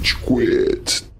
[0.00, 1.10] Rage Quit.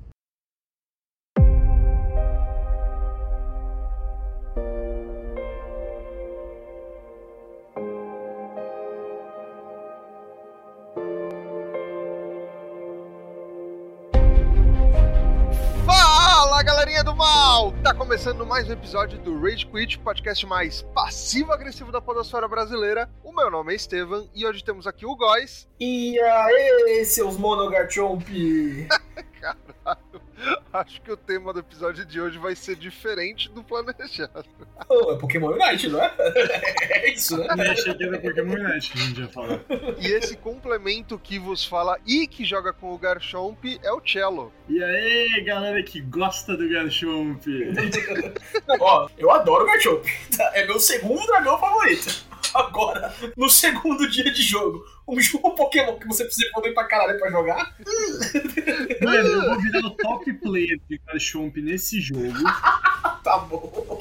[16.62, 17.72] Galerinha do mal!
[17.82, 23.08] Tá começando mais um episódio do Rage Quit, podcast mais passivo-agressivo da podosfera brasileira.
[23.40, 25.66] Meu nome é Estevam e hoje temos aqui o Góis.
[25.80, 28.22] E aí, seus monogarchomp?
[29.40, 30.22] Caralho,
[30.70, 34.44] acho que o tema do episódio de hoje vai ser diferente do planejado.
[34.90, 36.12] Oh, é Pokémon Unite, não é?
[36.92, 37.46] É isso, né?
[37.48, 39.60] Eu achei que era Pokémon Unite que a gente ia falar.
[39.98, 44.52] E esse complemento que vos fala e que joga com o Garchomp é o Cello.
[44.68, 47.42] E aí, galera que gosta do Garchomp?
[48.78, 50.04] Ó, eu adoro o Garchomp.
[50.52, 52.28] É meu segundo dragão favorito.
[52.54, 57.18] Agora, no segundo dia de jogo, um jogo Pokémon que você precisa evoluir pra caralho
[57.18, 57.74] pra jogar.
[59.02, 62.32] Mano, eu vou virar o top player de Garchomp nesse jogo.
[63.22, 64.00] Tá bom.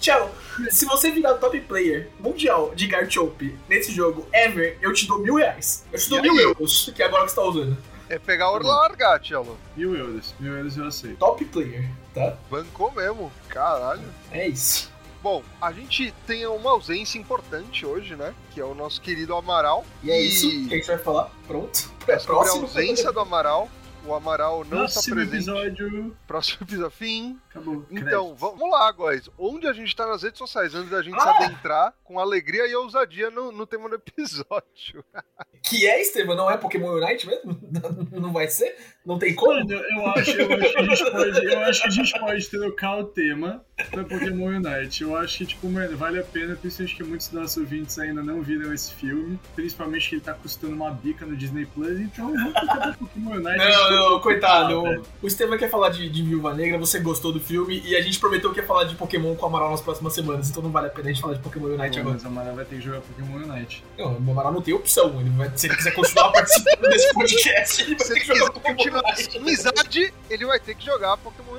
[0.00, 0.34] Tchau.
[0.70, 5.36] Se você virar top player mundial de Garchomp nesse jogo ever, eu te dou mil
[5.36, 5.84] reais.
[5.92, 6.38] Eu te dou E mil aí?
[6.40, 7.78] euros, que é agora que você tá usando.
[8.08, 9.56] É pegar o largar, Cello.
[9.76, 10.34] Mil euros.
[10.40, 11.16] Mil euros eu aceito.
[11.18, 12.36] Top player, tá?
[12.50, 14.02] Bancou mesmo, caralho.
[14.32, 14.90] É isso.
[15.22, 18.34] Bom, a gente tem uma ausência importante hoje, né?
[18.52, 19.84] Que é o nosso querido Amaral.
[20.02, 21.30] E é isso que a gente vai falar.
[21.46, 21.90] Pronto.
[22.08, 23.68] É sobre a ausência do Amaral.
[24.06, 25.34] O Amaral não está Próximo presente.
[25.36, 26.16] episódio.
[26.26, 26.90] Próximo episódio.
[26.90, 27.38] Fim.
[27.50, 27.84] Acabou.
[27.90, 28.40] Então, Créditos.
[28.40, 29.28] vamos lá, guys.
[29.36, 31.36] Onde a gente tá nas redes sociais, antes da gente se Ah!
[31.44, 35.04] adentrar com alegria e ousadia no, no tema do episódio.
[35.62, 36.34] Que é, Estevam?
[36.34, 37.60] Não é Pokémon Unite mesmo?
[38.18, 38.74] Não vai ser?
[39.04, 39.52] Não tem como?
[39.52, 41.44] Mano, eu acho, eu acho que a gente pode.
[41.44, 45.02] Eu acho que a gente pode trocar o tema pra Pokémon Unite.
[45.02, 48.22] Eu acho que, tipo, mano, vale a pena, principalmente que muitos dos nossos ouvintes ainda
[48.22, 49.38] não viram esse filme.
[49.54, 53.58] Principalmente que ele tá custando uma bica no Disney Plus, então vamos Pokémon Unite.
[53.58, 54.78] Não, não, coitado.
[54.80, 55.02] Ah, velho.
[55.22, 58.18] o Estevam quer falar de, de Viúva Negra, você gostou do filme e a gente
[58.18, 60.86] prometeu que ia falar de Pokémon com o Amaral nas próximas semanas, então não vale
[60.86, 62.14] a pena a gente falar de Pokémon Unite Pô, agora.
[62.14, 63.84] mas a Mara vai ter que jogar Pokémon Unite.
[63.98, 65.20] Não, o Amaral não tem opção.
[65.20, 68.26] Ele vai, se ele quiser continuar participando desse podcast, ele vai Se ter ele que
[68.26, 69.38] jogar quiser Pokémon continuar Unite.
[69.38, 71.49] amizade, ele vai ter que jogar Pokémon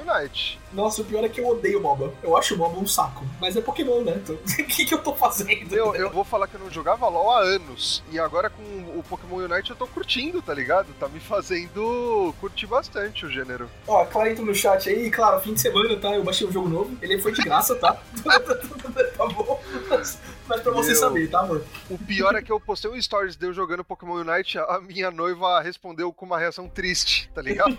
[0.73, 2.13] Nossa, o pior é que eu odeio o MOBA.
[2.23, 3.25] Eu acho o MOBA um saco.
[3.39, 4.13] Mas é Pokémon, né?
[4.15, 5.75] Então, o que, que eu tô fazendo?
[5.75, 8.03] Eu, eu vou falar que eu não jogava LOL há anos.
[8.11, 8.63] E agora com
[8.97, 10.93] o Pokémon Unite eu tô curtindo, tá ligado?
[10.99, 13.69] Tá me fazendo curtir bastante o gênero.
[13.87, 16.13] Ó, a Clara entrou no chat aí, claro, fim de semana, tá?
[16.15, 17.97] Eu baixei um jogo novo, ele foi de graça, tá?
[19.17, 19.61] tá bom?
[19.89, 20.99] Mas, mas pra você Meu.
[20.99, 21.63] saber, tá, amor?
[21.89, 25.11] O pior é que eu postei um stories de eu jogando Pokémon Unite, a minha
[25.11, 27.75] noiva respondeu com uma reação triste, tá ligado?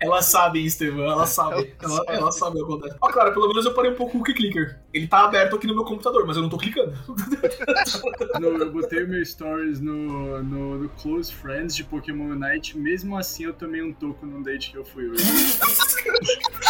[0.00, 1.74] Ela sabe, Estevam, ela sabe.
[1.82, 2.12] Ela Ela, sabe.
[2.18, 2.96] ela sabe o que acontece.
[3.00, 4.78] Ó, claro, pelo menos eu parei um pouco com o clicker.
[4.92, 6.92] Ele tá aberto aqui no meu computador, mas eu não tô clicando.
[8.40, 13.44] No- eu botei meu stories no, no, no Close Friends de Pokémon Unite, mesmo assim
[13.44, 15.24] eu tomei um toco num date que eu fui hoje.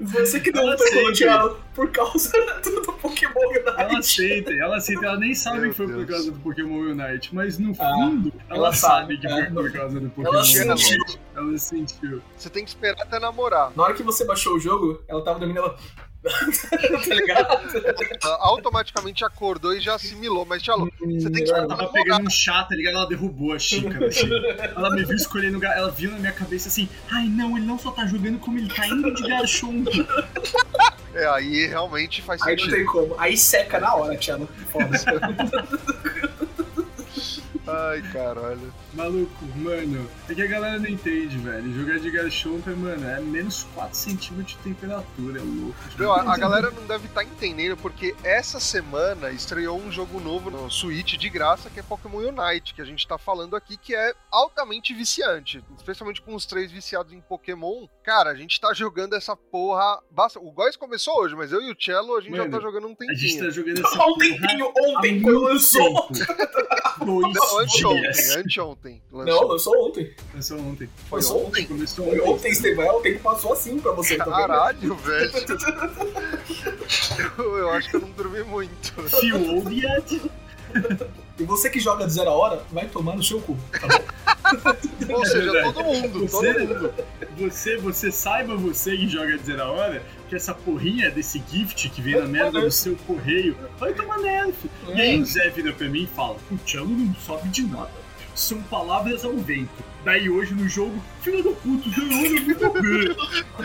[0.00, 1.18] Você que deu um Ela no sente.
[1.18, 2.30] Thiago por causa
[2.62, 3.96] do, Pokémon Ela Unite.
[3.98, 6.08] aceita, ela aceita, ela nem sabe Meu que foi por Deus.
[6.10, 9.30] causa do Pokémon Unite, mas no Ah, fundo ela, ela sabe que é.
[9.30, 10.58] foi por causa do Pokémon Ela Unite.
[10.84, 11.04] sentiu.
[11.36, 12.22] Ela sentiu.
[12.36, 13.72] Você tem que esperar até namorar.
[13.76, 15.76] Na hora que você baixou o jogo, ela tava dormindo, ela...
[17.08, 17.58] tá ligado?
[18.22, 22.30] Ela automaticamente acordou e já assimilou, mas Tchalo, você tem que Ela tava pegando um
[22.30, 22.94] chá, tá ligado?
[22.96, 24.06] Ela derrubou a xícara.
[24.06, 24.30] assim.
[24.74, 27.90] Ela me viu escolhendo, ela viu na minha cabeça assim: ai não, ele não só
[27.90, 29.86] tá jogando como ele tá indo de Garchomp.
[31.14, 32.76] É, aí realmente faz Aí não sentido.
[32.76, 33.14] tem como.
[33.18, 34.48] Aí seca na hora, Thiago.
[34.72, 34.88] Foda.
[37.66, 38.72] Ai, caralho.
[38.94, 41.72] Maluco, mano, é que a galera não entende, velho.
[41.74, 45.74] Jogar de Garchomp, mano, é menos 4 centímetros de temperatura, é louco.
[45.98, 50.50] Meu, a, a galera não deve estar entendendo, porque essa semana estreou um jogo novo
[50.50, 53.94] no Switch de graça, que é Pokémon Unite, que a gente tá falando aqui, que
[53.94, 55.62] é altamente viciante.
[55.76, 57.86] Especialmente com os três viciados em Pokémon.
[58.04, 60.00] Cara, a gente tá jogando essa porra.
[60.10, 60.38] Basta...
[60.38, 62.86] O Góis começou hoje, mas eu e o Cello, a gente Mano, já tá jogando
[62.86, 63.18] um A tempinho.
[63.18, 66.08] gente tá jogando essa Há um porra tempinho, ontem, quando lançou.
[67.04, 68.83] Dois Não, anteontem, anteontem.
[69.10, 69.48] Não, Lançou.
[69.48, 70.14] lançou ontem.
[70.30, 70.88] Começou ontem.
[71.08, 71.66] Foi lançou ontem?
[71.66, 72.30] Começou Foi ontem.
[72.32, 72.84] ontem, Estevam.
[72.84, 74.16] É, o tempo passou assim pra você.
[74.16, 74.34] tá vendo?
[74.36, 75.32] Caralho, velho.
[77.38, 78.92] eu, eu acho que eu não dormi muito.
[79.08, 80.20] Feel old yet?
[81.38, 83.56] E você que joga de zero a hora, vai tomar no seu cu.
[83.72, 84.04] Tá bom?
[85.14, 85.74] Ou seja, verdade.
[85.74, 86.92] todo mundo, Você, todo mundo.
[87.38, 92.00] você, você saiba, você que joga dizer a hora, que essa porrinha desse gift que
[92.02, 94.56] vem na merda do seu correio vai tomar nerf.
[94.88, 97.90] E aí o Zé vira pra mim e fala: O Thiago não sabe de nada.
[98.34, 99.93] São palavras ao vento.
[100.04, 103.16] Daí hoje no jogo, filho do puto, Zé não morrer.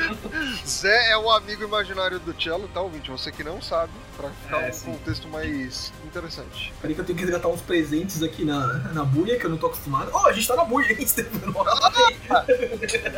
[0.66, 3.12] Zé é o amigo imaginário do Cello, tá, ouvinte?
[3.12, 4.86] Você que não sabe, pra ficar É, um sim.
[4.92, 6.74] contexto mais interessante.
[6.82, 9.58] Peraí que eu tenho que resgatar uns presentes aqui na, na buia, que eu não
[9.58, 10.12] tô acostumado.
[10.14, 11.54] Oh, a gente tá na buia, hein, Stefano?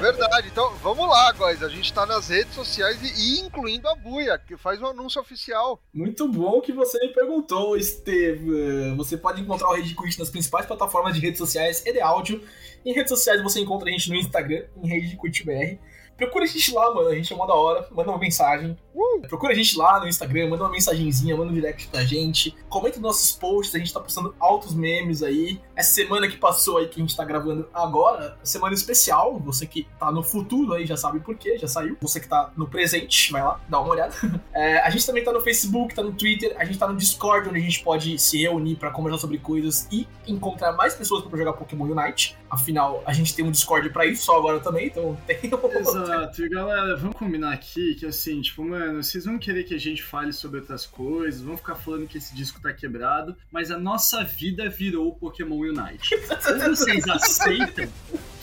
[0.02, 1.62] Verdade, então vamos lá, guys.
[1.62, 5.22] A gente tá nas redes sociais e, e incluindo a Buia, que faz um anúncio
[5.22, 5.80] oficial.
[5.94, 8.98] Muito bom que você me perguntou, Estevam.
[8.98, 12.42] Você pode encontrar o Rede Quit nas principais plataformas de redes sociais e de áudio.
[12.86, 15.78] Em redes sociais você encontra a gente no Instagram, em Rede Quit BR.
[16.22, 17.10] Procura a gente lá, mano.
[17.10, 17.88] A gente é mó da hora.
[17.92, 18.78] Manda uma mensagem.
[18.94, 19.22] Uh!
[19.28, 22.56] Procura a gente lá no Instagram, manda uma mensagenzinha, manda um direct pra gente.
[22.70, 25.60] Comenta nos nossos posts, a gente tá postando altos memes aí.
[25.76, 29.40] Essa semana que passou aí, que a gente tá gravando agora, semana especial.
[29.40, 31.98] Você que tá no futuro aí já sabe por quê, já saiu.
[32.02, 34.14] Você que tá no presente, vai lá, dá uma olhada.
[34.54, 37.48] É, a gente também tá no Facebook, tá no Twitter, a gente tá no Discord,
[37.48, 41.38] onde a gente pode se reunir pra conversar sobre coisas e encontrar mais pessoas pra
[41.38, 42.38] jogar Pokémon Unite.
[42.50, 45.40] Afinal, a gente tem um Discord pra isso só agora também, então tem
[45.80, 49.80] Exato, e galera, vamos combinar aqui que assim, tipo, mano, vocês vão querer que a
[49.80, 53.78] gente fale sobre outras coisas, vão ficar falando que esse disco tá quebrado, mas a
[53.78, 56.16] nossa vida virou o Pokémon Unite.
[56.52, 57.88] Ou vocês aceitam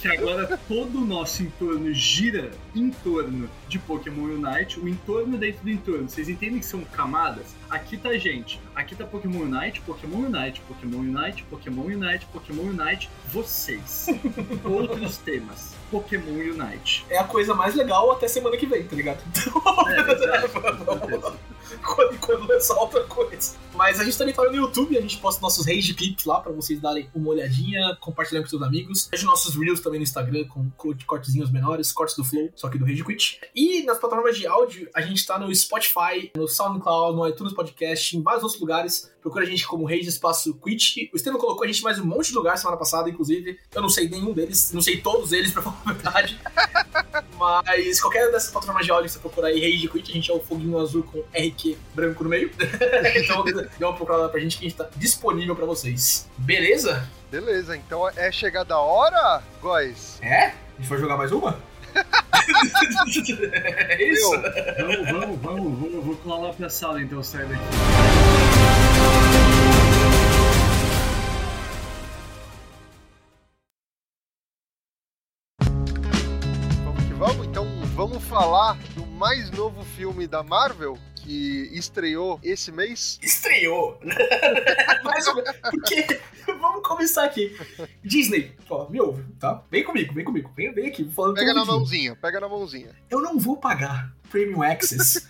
[0.01, 5.63] que agora todo o nosso entorno gira em torno de Pokémon Unite, o entorno dentro
[5.63, 6.09] do entorno.
[6.09, 7.47] Vocês entendem que são camadas?
[7.69, 13.11] Aqui tá gente, aqui tá Pokémon Unite, Pokémon Unite, Pokémon Unite, Pokémon Unite, Pokémon Unite,
[13.33, 14.07] vocês.
[14.65, 15.75] Outros temas.
[15.91, 17.05] Pokémon Unite.
[17.11, 19.23] é a coisa mais legal até semana que vem, tá ligado?
[19.29, 20.49] Então, É, verdade,
[22.21, 23.57] quando lançar outra coisa.
[23.75, 26.53] Mas a gente também tá no YouTube, a gente posta nossos rage clips lá pra
[26.53, 29.09] vocês darem uma olhadinha, compartilhando com seus amigos.
[29.11, 32.79] Veja nossos reels também no Instagram com corte- cortezinhos menores, cortes do Flow, só que
[32.79, 33.41] do Rage Quit.
[33.55, 38.17] E nas plataformas de áudio, a gente tá no Spotify, no SoundCloud, no iTunes Podcast,
[38.17, 39.13] em vários outros lugares.
[39.21, 41.11] Procura a gente como Rage Espaço Quit.
[41.13, 43.59] O Estevam colocou a gente em mais um monte de lugares semana passada, inclusive.
[43.75, 46.41] Eu não sei nenhum deles, não sei todos eles, pra falar a verdade.
[47.39, 50.35] Mas qualquer dessas plataformas de áudio que você procurar aí, Rage Quit, a gente é
[50.35, 52.51] o foguinho azul com RQ branco no meio.
[53.17, 56.29] então dê uma procurada lá pra gente que a gente tá disponível pra vocês.
[56.37, 57.09] Beleza?
[57.31, 60.19] Beleza, então é chegada a hora, guys.
[60.23, 60.47] É?
[60.47, 61.59] A gente vai jogar mais uma?
[63.59, 64.31] é isso?
[64.31, 68.58] Meu, Vamos, vamos, vamos, vamos, vou colar lá pra sala então, sai daqui.
[76.85, 77.47] Vamos que vamos.
[77.47, 83.19] Então vamos falar do mais novo filme da Marvel que estreou esse mês.
[83.23, 84.01] Estreou.
[85.05, 85.57] Mais ou menos.
[85.71, 87.55] Porque, vamos começar aqui.
[88.03, 89.63] Disney, ó, me ouve, tá?
[89.71, 90.51] Vem comigo, vem comigo.
[90.57, 92.95] Vem, vem aqui, falando Pega na mãozinha, pega na mãozinha.
[93.11, 95.27] Eu não vou pagar Premium Access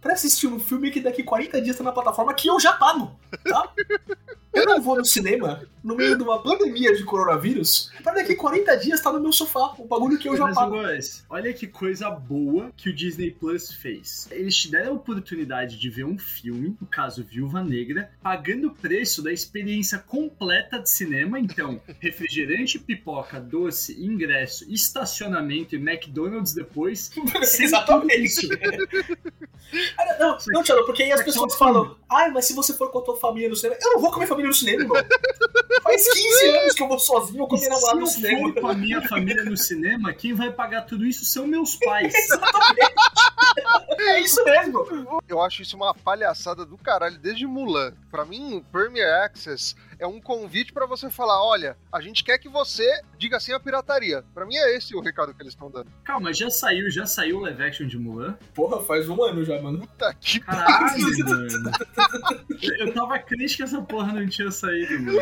[0.00, 3.18] pra assistir um filme que daqui 40 dias tá na plataforma que eu já pago,
[3.42, 3.72] tá?
[4.52, 8.76] Eu não vou no cinema no meio de uma pandemia de coronavírus pra daqui 40
[8.76, 10.80] dias tá no meu sofá, o bagulho que eu já Mas, pago.
[10.80, 14.28] guys, olha que coisa boa que o Disney Plus fez.
[14.30, 18.74] Eles te deram a oportunidade de ver um filme, no caso Viúva Negra, pagando o
[18.74, 21.38] preço da experiência completa de cinema.
[21.40, 27.10] Então, refrigerante, pipoca, doce, ingresso, estacionamento e McDonald's depois.
[27.44, 28.14] sem Exatamente.
[28.40, 28.48] Isso.
[29.98, 32.74] Ah, Não, não, Thiago, porque aí as pessoas é um falam, ai, mas se você
[32.74, 34.54] for com a tua família no cinema, eu não vou com a minha família no
[34.54, 35.04] cinema, irmão.
[35.82, 38.52] Faz 15 anos que eu vou sozinho com a minha namorada no Se eu cinema.
[38.52, 42.14] for com a minha família no cinema, quem vai pagar tudo isso são meus pais.
[43.98, 45.20] É isso mesmo.
[45.28, 47.94] Eu acho isso uma palhaçada do caralho, desde Mulan.
[48.10, 52.38] Pra mim, o Premier Access é um convite pra você falar: olha, a gente quer
[52.38, 54.24] que você diga sim à pirataria.
[54.34, 55.90] Pra mim é esse o recado que eles estão dando.
[56.04, 58.36] Calma, já saiu, já saiu o live action de Mulan?
[58.54, 59.80] Porra, faz um ano já, mano.
[59.80, 61.70] Puta que Caralho, mano.
[62.78, 65.20] Eu tava crente que essa porra não tinha saído, mano.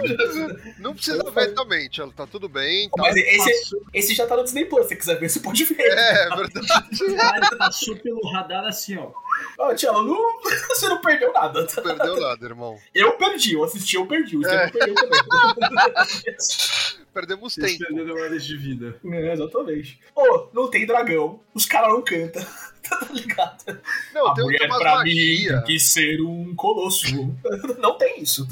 [0.78, 2.88] Não precisa ver também, Tchelo, tá tudo bem.
[2.90, 3.02] Tá...
[3.02, 5.82] Mas esse, esse já tá no Disney Plus, se você quiser ver, você pode ver.
[5.82, 9.10] É, é verdade, cara, passou pelo radar assim, ó.
[9.58, 9.72] Ó,
[10.04, 11.66] não, você não perdeu nada.
[11.66, 11.82] tá?
[11.82, 12.78] não perdeu nada, irmão.
[12.94, 14.36] Eu perdi, eu assisti, eu perdi.
[14.36, 14.66] O É.
[14.66, 15.20] Estevam perdeu também.
[17.12, 17.78] Perdemos tempo.
[17.78, 18.98] perderam horas de vida.
[19.04, 20.00] é, exatamente.
[20.14, 22.42] Ô, não tem dragão, os caras não cantam.
[22.88, 23.80] Tá ligado?
[24.12, 25.56] Não, a tem, tem mulher umas pra mim magia.
[25.58, 27.06] tem que ser um colosso.
[27.78, 28.46] não tem isso.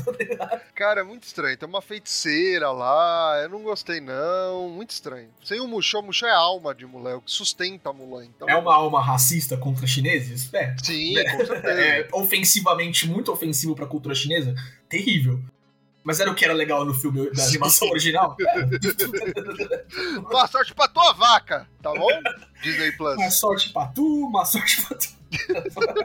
[0.74, 1.56] Cara, é muito estranho.
[1.56, 3.40] Tem uma feiticeira lá.
[3.42, 4.68] Eu não gostei, não.
[4.70, 5.28] Muito estranho.
[5.44, 8.24] Sem o Mushu, o Mushu é alma de Mulan, é o que sustenta a Mulan.
[8.24, 10.52] Então, É uma alma racista contra chineses?
[10.54, 10.74] É.
[10.82, 11.80] Sim, com certeza.
[11.80, 14.54] É ofensivamente muito ofensivo pra cultura chinesa?
[14.88, 15.40] Terrível.
[16.02, 18.34] Mas era o que era legal no filme da animação original?
[20.30, 22.08] Boa sorte pra tua vaca, tá bom?
[22.62, 23.16] Disney Plus.
[23.16, 25.08] Uma sorte pra tu, uma sorte pra tu.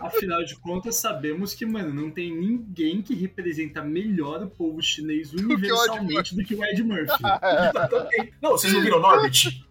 [0.05, 5.31] Afinal de contas, sabemos que, mano, não tem ninguém que representa melhor o povo chinês
[5.33, 7.23] que universalmente do que o Ed Murphy.
[8.41, 9.65] Não, vocês não viram Norbit?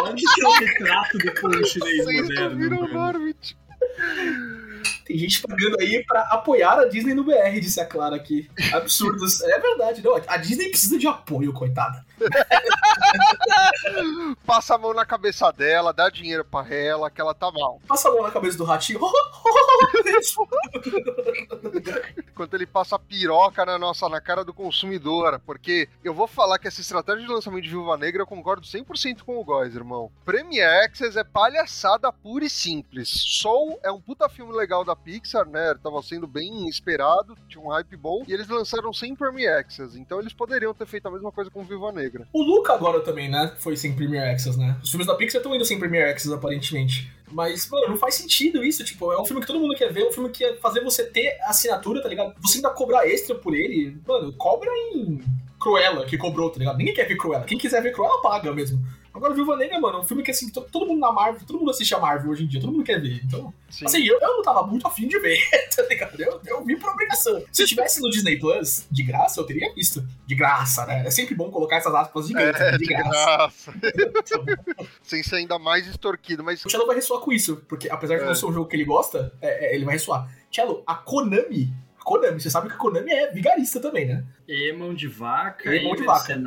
[0.00, 2.56] Norbit é o retrato do povo chinês Vocês não moderno.
[2.58, 2.94] viram mano.
[2.94, 3.56] Norbit.
[5.04, 8.48] Tem gente pagando aí pra apoiar a Disney no BR, disse a Clara aqui.
[8.72, 9.42] Absurdos.
[9.42, 10.20] É verdade, não.
[10.26, 12.04] A Disney precisa de apoio, coitada.
[14.46, 17.80] Passa a mão na cabeça dela, dá dinheiro pra ela, que ela tá mal.
[17.86, 19.00] Passa a mão na cabeça do ratinho.
[22.30, 25.40] Enquanto ele passa a piroca na nossa, na cara do consumidor.
[25.46, 29.22] Porque eu vou falar que essa estratégia de lançamento de Viúva Negra eu concordo 100%
[29.22, 30.10] com o Góis, irmão.
[30.24, 33.08] Premier Access é palhaçada pura e simples.
[33.08, 35.74] Soul é um puta filme legal da Pixar, né?
[35.82, 38.24] Tava sendo bem esperado, tinha um hype bom.
[38.26, 39.98] E eles lançaram sem Premier Access.
[39.98, 42.13] Então eles poderiam ter feito a mesma coisa com Viúva Negra.
[42.32, 43.52] O Luca agora também, né?
[43.58, 44.76] Foi sem Premier Access, né?
[44.82, 47.12] Os filmes da Pixar estão indo sem Premier Access, aparentemente.
[47.30, 48.84] Mas, mano, não faz sentido isso.
[48.84, 50.82] Tipo, é um filme que todo mundo quer ver, é um filme que ia fazer
[50.82, 52.34] você ter assinatura, tá ligado?
[52.40, 53.96] Você ainda cobrar extra por ele.
[54.06, 55.20] Mano, cobra em
[55.58, 56.78] Cruella, que cobrou, tá ligado?
[56.78, 57.44] Ninguém quer ver Cruella.
[57.44, 58.78] Quem quiser ver Cruella, paga mesmo.
[59.14, 61.58] Agora, Viúva Negra, mano, é um filme que, assim, to- todo mundo na Marvel, todo
[61.60, 63.20] mundo assiste a Marvel hoje em dia, todo mundo quer ver.
[63.24, 63.86] Então, Sim.
[63.86, 65.38] assim, eu, eu não tava muito afim de ver,
[65.74, 66.20] tá ligado?
[66.20, 67.40] Eu, eu vi por obrigação.
[67.52, 70.04] Se eu tivesse no Disney Plus, de graça, eu teria visto.
[70.26, 71.06] De graça, né?
[71.06, 72.76] É sempre bom colocar essas aspas gigantes, É, né?
[72.78, 73.72] de graça.
[73.72, 73.74] graça.
[75.02, 78.22] Sem ser ainda mais extorquido, mas O Cello vai ressoar com isso, porque apesar de
[78.24, 78.26] É.
[78.26, 80.28] não ser um jogo que ele gosta, é- é, ele vai ressoar.
[80.50, 81.72] Cello, a Konami,
[82.04, 84.24] Konami, você sabe que a Konami é vigarista também, né?
[84.46, 86.40] E mão de vaca, E mão e de vaca.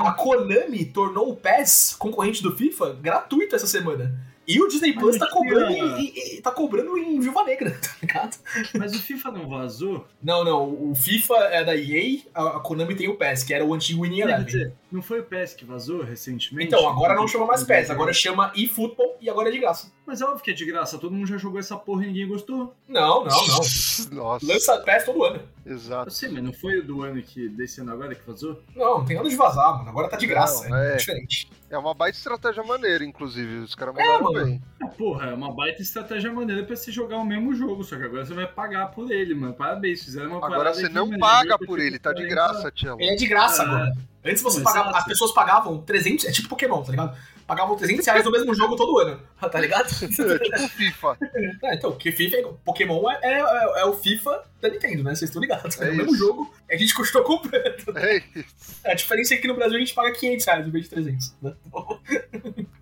[0.00, 4.14] A Konami tornou o PES, concorrente do FIFA, gratuito essa semana.
[4.48, 8.36] E o Disney Plus tá cobrando, em, em- tá cobrando em Viúva Negra, tá ligado?
[8.76, 10.08] Mas o FIFA não vazou?
[10.20, 13.72] Não, não, o FIFA é da EA, a, Konami tem o PES, que era o
[13.72, 14.44] antigo Winning Quer Eleven.
[14.46, 16.66] dizer, não foi o PES que vazou recentemente?
[16.66, 19.92] Então, agora não chama mais PES, agora chama eFootball e agora é de graça.
[20.10, 22.26] Mas é óbvio que é de graça, todo mundo já jogou essa porra e ninguém
[22.26, 22.74] gostou.
[22.88, 23.30] Não, não, não.
[24.10, 25.40] Nossa, Lança PES todo ano.
[25.64, 26.08] exato.
[26.08, 28.60] Eu sei, mas não foi o do ano que, desse ano agora que vazou?
[28.74, 29.88] Não, não tem nada de vazar, mano.
[29.88, 30.68] Agora tá de graça.
[30.68, 30.94] Não, é.
[30.94, 30.96] é.
[30.96, 31.48] diferente.
[31.70, 33.58] É uma baita estratégia maneira, inclusive.
[33.58, 34.44] Os caras mandaram mano.
[34.46, 34.62] bem.
[34.82, 38.02] Ah, porra, é uma baita estratégia maneira pra você jogar o mesmo jogo, só que
[38.02, 39.54] agora você vai pagar por ele, mano.
[39.54, 42.34] Parabéns, fizeram uma Agora você não mano, paga devia por ele, tá de 40.
[42.34, 43.00] graça, Tchelo.
[43.00, 43.92] Ele é de graça Ah, agora.
[44.24, 47.16] Antes você pagava, as pessoas pagavam 300, é tipo Pokémon, tá ligado?
[47.50, 49.88] Pagavam 300 reais no mesmo jogo todo ano, tá ligado?
[49.90, 50.06] É
[50.38, 51.18] tipo FIFA.
[51.64, 55.16] É, então, que FIFA, é- Pokémon é, é- é o FIFA da Nintendo, né?
[55.16, 55.80] Vocês estão ligados.
[55.80, 57.60] É, É o mesmo jogo, a gente custou comprando.
[57.98, 58.76] É isso.
[58.84, 61.34] A diferença é que no Brasil a gente paga 500 reais em vez de 300,
[61.42, 61.52] né?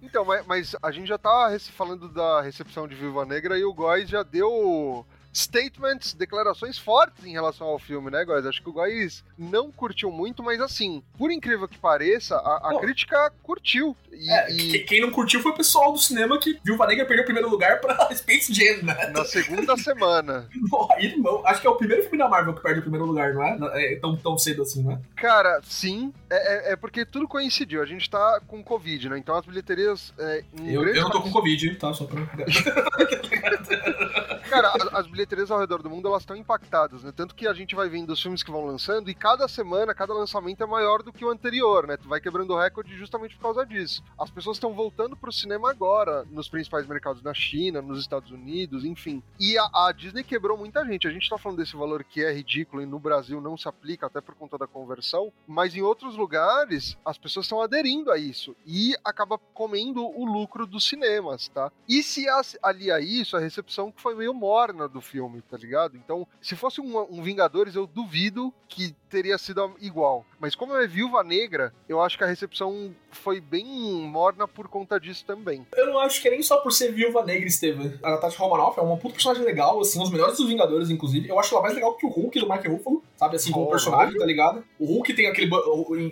[0.03, 3.73] Então, mas, mas a gente já tá falando da recepção de Viúva Negra e o
[3.73, 5.07] Góis já deu
[5.39, 8.47] statements, declarações fortes em relação ao filme, né, Góis?
[8.47, 12.79] Acho que o Góis não curtiu muito, mas assim, por incrível que pareça, a, a
[12.81, 13.97] crítica curtiu.
[14.13, 16.87] E, É, e que- Quem não curtiu foi o pessoal do cinema que viu o
[16.87, 19.09] Negra perder o primeiro lugar pra Space Jam, né?
[19.09, 20.49] na segunda semana.
[20.99, 23.43] Irmão, acho que é o primeiro filme da Marvel que perde o primeiro lugar, não
[23.43, 23.93] é?
[23.93, 24.99] é tão, tão cedo assim, não é?
[25.17, 27.83] Cara, sim, é, é- é porque tudo coincidiu.
[27.83, 29.19] A gente tá com Covid, né?
[29.19, 30.13] Então as bilheterias.
[30.19, 31.93] É, Eu, eu não tô parte- com Covid, tá?
[31.95, 32.21] Só pra.
[34.49, 37.13] Cara, as, as bilheterias ao redor do mundo elas estão impactadas, né?
[37.15, 40.15] Tanto que a gente vai vendo os filmes que vão lançando e cada semana, cada
[40.15, 41.97] lançamento é maior do que o anterior, né?
[41.97, 44.03] Tu vai quebrando o recorde justamente por causa disso.
[44.19, 48.85] As pessoas estão voltando pro cinema agora, nos principais mercados na China, nos Estados Unidos,
[48.85, 49.23] enfim.
[49.39, 51.07] E a, a Disney quebrou muita gente.
[51.07, 54.07] A gente tá falando desse valor que é ridículo e no Brasil não se aplica
[54.07, 58.57] até por conta da conversão, mas em outros lugares as pessoas estão aderindo a isso
[58.67, 61.71] e acaba comendo o lucro dos cinemas, tá?
[61.89, 62.27] E se
[62.63, 65.97] alia a isso a recepção que foi meio morna do filme, tá ligado?
[65.97, 70.25] Então, se fosse um, um Vingadores, eu duvido que teria sido igual.
[70.39, 75.01] Mas como é Viúva Negra, eu acho que a recepção foi bem morna por conta
[75.01, 75.67] disso também.
[75.75, 77.99] Eu não acho que é nem só por ser viúva negra, Steven.
[78.03, 81.29] A Natasha Romanoff é uma puta personagem legal, assim, um dos melhores dos Vingadores, inclusive.
[81.29, 83.71] Eu acho ela mais legal que o Hulk do Mark Ruffalo, sabe, assim, como Oh,
[83.71, 84.63] personagem, tá ligado?
[84.79, 85.51] O Hulk tem aquele.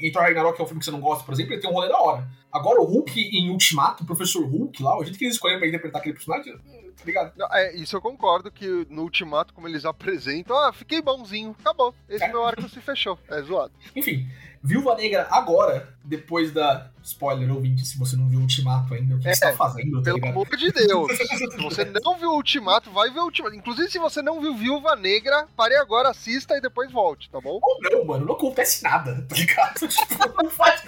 [0.00, 1.71] Em Thor Ragnarok, que é um filme que você não gosta, por exemplo, ele tem
[1.71, 2.26] um rolê da hora.
[2.53, 5.69] Agora, o Hulk em Ultimato, o professor Hulk lá, o jeito que eles escolheram pra
[5.69, 7.33] interpretar aquele personagem, hum, tá ligado?
[7.37, 11.95] Não, É, isso eu concordo que no Ultimato, como eles apresentam, ah, fiquei bonzinho, acabou.
[12.09, 12.29] Esse É.
[12.29, 13.19] meu arco se fechou.
[13.28, 13.73] É zoado.
[13.95, 14.26] Enfim,
[14.62, 16.90] Viúva Negra agora, depois da.
[17.02, 20.02] Spoiler, ouvinte, se você não viu Ultimato ainda, o que É, você tá fazendo, tá
[20.02, 20.31] Pelo ligado?
[20.33, 21.12] amor de Deus.
[21.16, 23.55] se você não viu o Ultimato, vai ver o Ultimato.
[23.55, 27.61] Inclusive, se você não viu Viúva Negra, pare agora, assista e depois volte, tá bom?
[27.62, 29.78] Ou não, mano, não acontece nada, tá ligado?
[29.87, 30.83] Tipo, não faz.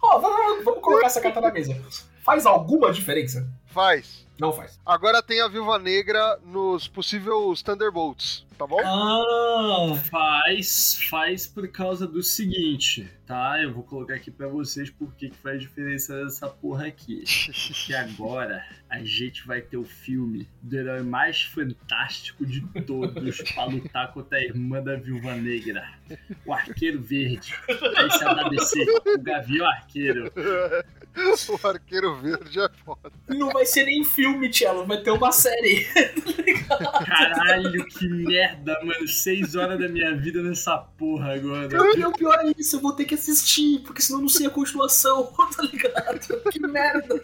[0.00, 1.76] Ó, vamos, vamos colocar essa carta na mesa.
[2.24, 3.46] Faz alguma diferença?
[3.66, 4.26] Faz.
[4.40, 4.78] Não faz.
[4.86, 8.78] Agora tem a Viúva Negra nos possíveis Thunderbolts, tá bom?
[8.84, 13.60] Ah, Faz, faz por causa do seguinte, tá?
[13.60, 17.24] Eu vou colocar aqui para vocês por que faz diferença essa porra aqui.
[17.24, 23.64] que agora a gente vai ter o filme do herói mais fantástico de todos pra
[23.64, 25.84] lutar contra a irmã da Viúva Negra.
[26.46, 27.54] O Arqueiro Verde.
[27.68, 28.84] Esse é da DC,
[29.16, 30.32] o Gavião Arqueiro.
[31.50, 33.10] o Arqueiro Verde é foda.
[33.28, 35.84] Não vai ser nem filme, Tchelo, vai ter uma série.
[37.06, 39.06] Caralho, que merda, mano.
[39.08, 41.68] Seis horas da minha vida nessa porra agora.
[42.08, 45.24] O pior é isso, eu vou ter que assistir, porque senão não sei a continuação,
[45.56, 46.40] tá ligado?
[46.50, 47.20] Que merda.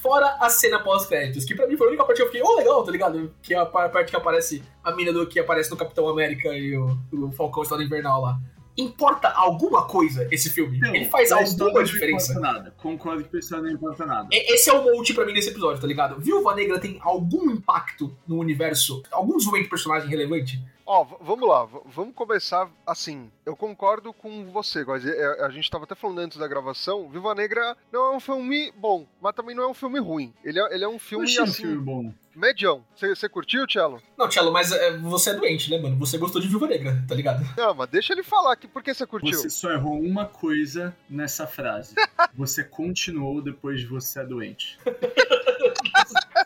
[0.00, 2.56] Fora a cena pós-créditos, que pra mim foi a única parte que eu fiquei, oh,
[2.56, 3.34] legal, tá ligado?
[3.42, 6.76] Que é a parte que aparece, a mina do que aparece no Capitão América e
[6.76, 8.40] o, o Falcão Estado Invernal lá
[8.76, 10.78] importa alguma coisa esse filme?
[10.78, 12.34] Não, ele faz alguma diferença?
[12.34, 12.74] Não importa nada.
[12.82, 14.28] Concordo que o pessoal não importa nada.
[14.30, 16.20] Esse é o monte pra mim nesse episódio, tá ligado?
[16.20, 19.02] Viúva Negra tem algum impacto no universo?
[19.10, 20.62] Algum desenvolvimento de personagem relevante?
[20.84, 23.30] Ó, oh, vamos lá, vamos começar assim.
[23.46, 25.06] Eu concordo com você, Góis.
[25.06, 27.08] É, a gente tava até falando antes da gravação.
[27.08, 30.32] Viva Negra não é um filme bom, mas também não é um filme ruim.
[30.44, 31.62] Ele é, ele é um filme Oxi, assim.
[31.62, 32.12] filme bom.
[32.34, 32.82] Medião.
[32.96, 34.00] Você curtiu, Cello?
[34.16, 35.98] Não, Cello, mas é, você é doente, né, mano?
[35.98, 37.44] Você gostou de Viúva Negra, tá ligado?
[37.56, 38.66] Não, mas deixa ele falar aqui.
[38.66, 39.38] Por que você curtiu?
[39.38, 41.94] Você só errou uma coisa nessa frase.
[42.34, 44.78] você continuou depois de você ser doente.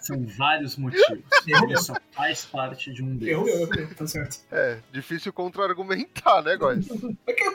[0.07, 1.19] São vários motivos.
[1.47, 3.35] Ele só faz parte de um deles.
[3.35, 4.39] Errou, errou, tá certo.
[4.53, 6.87] É, difícil contra-argumentar, né, Góis?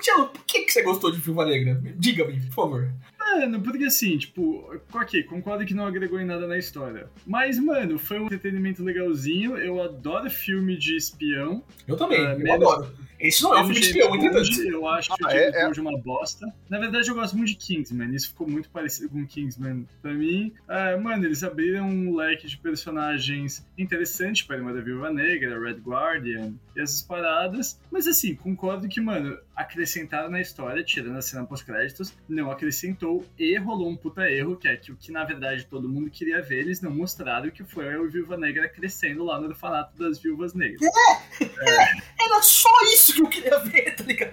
[0.02, 1.80] Tiago, por que, que você gostou de Viúva Negra?
[1.96, 2.94] Diga-me, por favor.
[3.18, 7.08] Mano, porque assim, tipo, ok, concordo que não agregou em nada na história.
[7.26, 9.58] Mas, mano, foi um entretenimento legalzinho.
[9.58, 11.64] Eu adoro filme de espião.
[11.88, 12.96] Eu também, uh, eu menos, adoro.
[13.22, 14.62] Esse não é um filme de espião, entretanto.
[14.62, 15.82] Eu acho que ah, o James é, é...
[15.82, 16.54] uma bosta.
[16.70, 18.14] Na verdade, eu gosto muito de Kingsman.
[18.16, 20.52] Isso ficou muito parecido com Kingsman pra mim.
[20.68, 25.80] Uh, mano, eles abriram um leque de personagens interessantes para Irmã da Viúva Negra, Red
[25.80, 27.80] Guardian e essas paradas.
[27.92, 33.58] Mas assim, concordo que, mano, acrescentaram na história, tirando a cena pós-créditos, não acrescentou e
[33.58, 36.60] rolou um puta erro, que é que o que na verdade todo mundo queria ver,
[36.60, 40.82] eles não mostraram que foi a Viúva Negra crescendo lá no orfanato das Viúvas Negras.
[40.82, 42.02] É, é.
[42.20, 44.32] Era só isso que eu queria ver, tá ligado?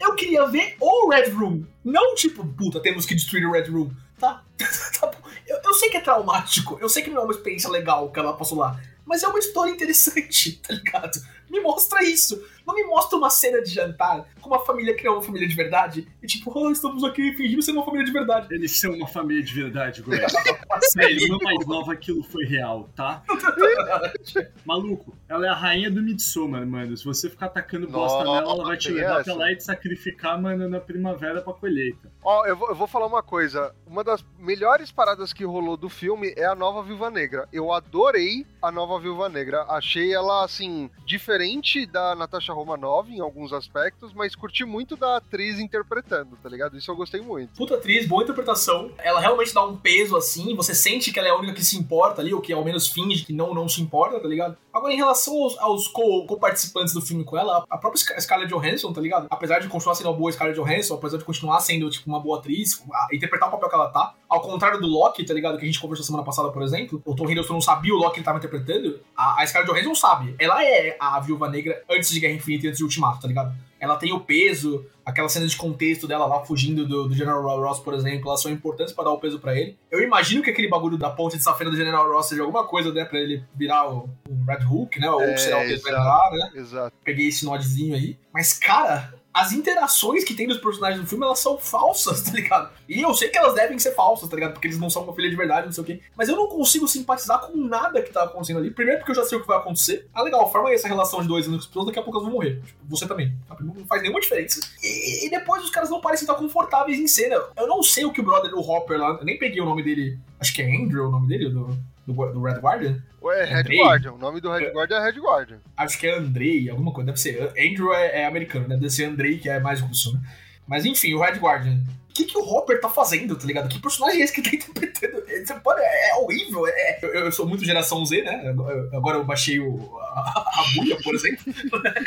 [0.00, 3.90] Eu queria ver o Red Room, não tipo, puta, temos que destruir o Red Room,
[4.18, 4.44] tá?
[5.00, 5.10] tá
[5.46, 8.18] eu, eu sei que é traumático, eu sei que não é uma experiência legal que
[8.18, 11.20] ela passou lá, mas é uma história interessante, tá ligado?
[11.50, 12.42] Me mostra isso.
[12.66, 15.46] Não me mostra uma cena de jantar com uma família que não é uma família
[15.46, 16.08] de verdade.
[16.22, 18.48] E tipo, oh, estamos aqui fingindo ser uma família de verdade.
[18.50, 20.32] Eles são uma família de verdade, Goiás.
[20.92, 23.22] Sério, irmã mais nova, aquilo foi real, tá?
[24.64, 26.96] Maluco, ela é a rainha do Midsommar, mano.
[26.96, 30.40] Se você ficar atacando bosta nela, ela vai te levar até lá e te sacrificar,
[30.40, 32.10] mano, na primavera pra colheita.
[32.22, 33.74] Ó, oh, eu, vou, eu vou falar uma coisa.
[33.86, 37.46] Uma das melhores paradas que rolou do filme é a nova Viúva Negra.
[37.52, 39.64] Eu adorei a nova Viúva Negra.
[39.68, 41.43] Achei ela, assim, diferente
[41.90, 46.76] da Natasha Romanoff em alguns aspectos, mas curti muito da atriz interpretando, tá ligado?
[46.76, 47.54] Isso eu gostei muito.
[47.56, 48.90] Puta atriz, boa interpretação.
[48.98, 51.76] Ela realmente dá um peso assim, você sente que ela é a única que se
[51.76, 54.56] importa ali, ou que ao menos finge que não, não se importa, tá ligado?
[54.72, 58.92] Agora, em relação aos, aos co-participantes co do filme com ela, a própria Scarlett Johansson,
[58.92, 59.26] tá ligado?
[59.30, 62.38] Apesar de continuar sendo uma boa Scarlett Johansson, apesar de continuar sendo, tipo, uma boa
[62.38, 65.56] atriz, interpretar o papel que ela tá, ao contrário do Loki, tá ligado?
[65.58, 68.14] Que a gente conversou semana passada, por exemplo, o Tom Hiddleston não sabia o Loki
[68.14, 70.34] que ele tava interpretando, a, a Scarlett Johansson sabe.
[70.38, 73.54] Ela é a Viúva Negra antes de Guerra Infinita e antes de Ultimato, tá ligado?
[73.78, 77.80] Ela tem o peso, aquela cena de contexto dela lá fugindo do, do General Ross,
[77.80, 79.76] por exemplo, elas são importantes para dar o peso para ele.
[79.90, 82.92] Eu imagino que aquele bagulho da ponte de safena do General Ross seja alguma coisa,
[82.92, 85.80] né, pra ele virar o, o Red Hook, né, ou é, será o que ele
[85.80, 86.50] vai virar, né?
[86.54, 86.96] Exato.
[87.04, 88.16] Peguei esse nodzinho aí.
[88.32, 92.70] Mas, cara, as interações que tem dos personagens do filme, elas são falsas, tá ligado?
[92.88, 94.52] E eu sei que elas devem ser falsas, tá ligado?
[94.52, 96.00] Porque eles não são uma filha de verdade, não sei o quê.
[96.16, 98.70] Mas eu não consigo simpatizar com nada que tá acontecendo ali.
[98.70, 100.08] Primeiro porque eu já sei o que vai acontecer.
[100.14, 102.62] Ah, legal, forma essa relação de dois anos pessoas, daqui a pouco elas vão morrer.
[102.64, 103.34] Tipo, você também.
[103.60, 104.60] Não faz nenhuma diferença.
[104.80, 107.42] E, e, depois os caras não parecem estar confortáveis em cena.
[107.56, 109.82] Eu não sei o que o brother, o Hopper lá, eu nem peguei o nome
[109.82, 110.16] dele.
[110.38, 113.02] Acho que é Andrew o nome dele, do, do, do Red Guardian.
[113.22, 113.78] Ué, Red Andrei?
[113.78, 114.12] Guardian.
[114.12, 115.58] O nome do Red Guardian é Red Guardian.
[115.76, 117.06] Acho que é Andrei, alguma coisa.
[117.06, 117.52] Deve ser.
[117.58, 118.76] Andrew é, é americano, né?
[118.76, 120.20] Deve ser Andrei, que é mais russo, né?
[120.66, 121.80] Mas enfim, o Red Guardian
[122.14, 123.68] que, que o Hopper tá fazendo, tá ligado?
[123.68, 125.24] Que personagem é esse que tá interpretando?
[125.26, 126.66] Você pode, é, é horrível.
[126.66, 128.54] É, eu, eu, sou muito geração Z, né?
[128.92, 131.42] Agora eu baixei o, a, a buia, por exemplo.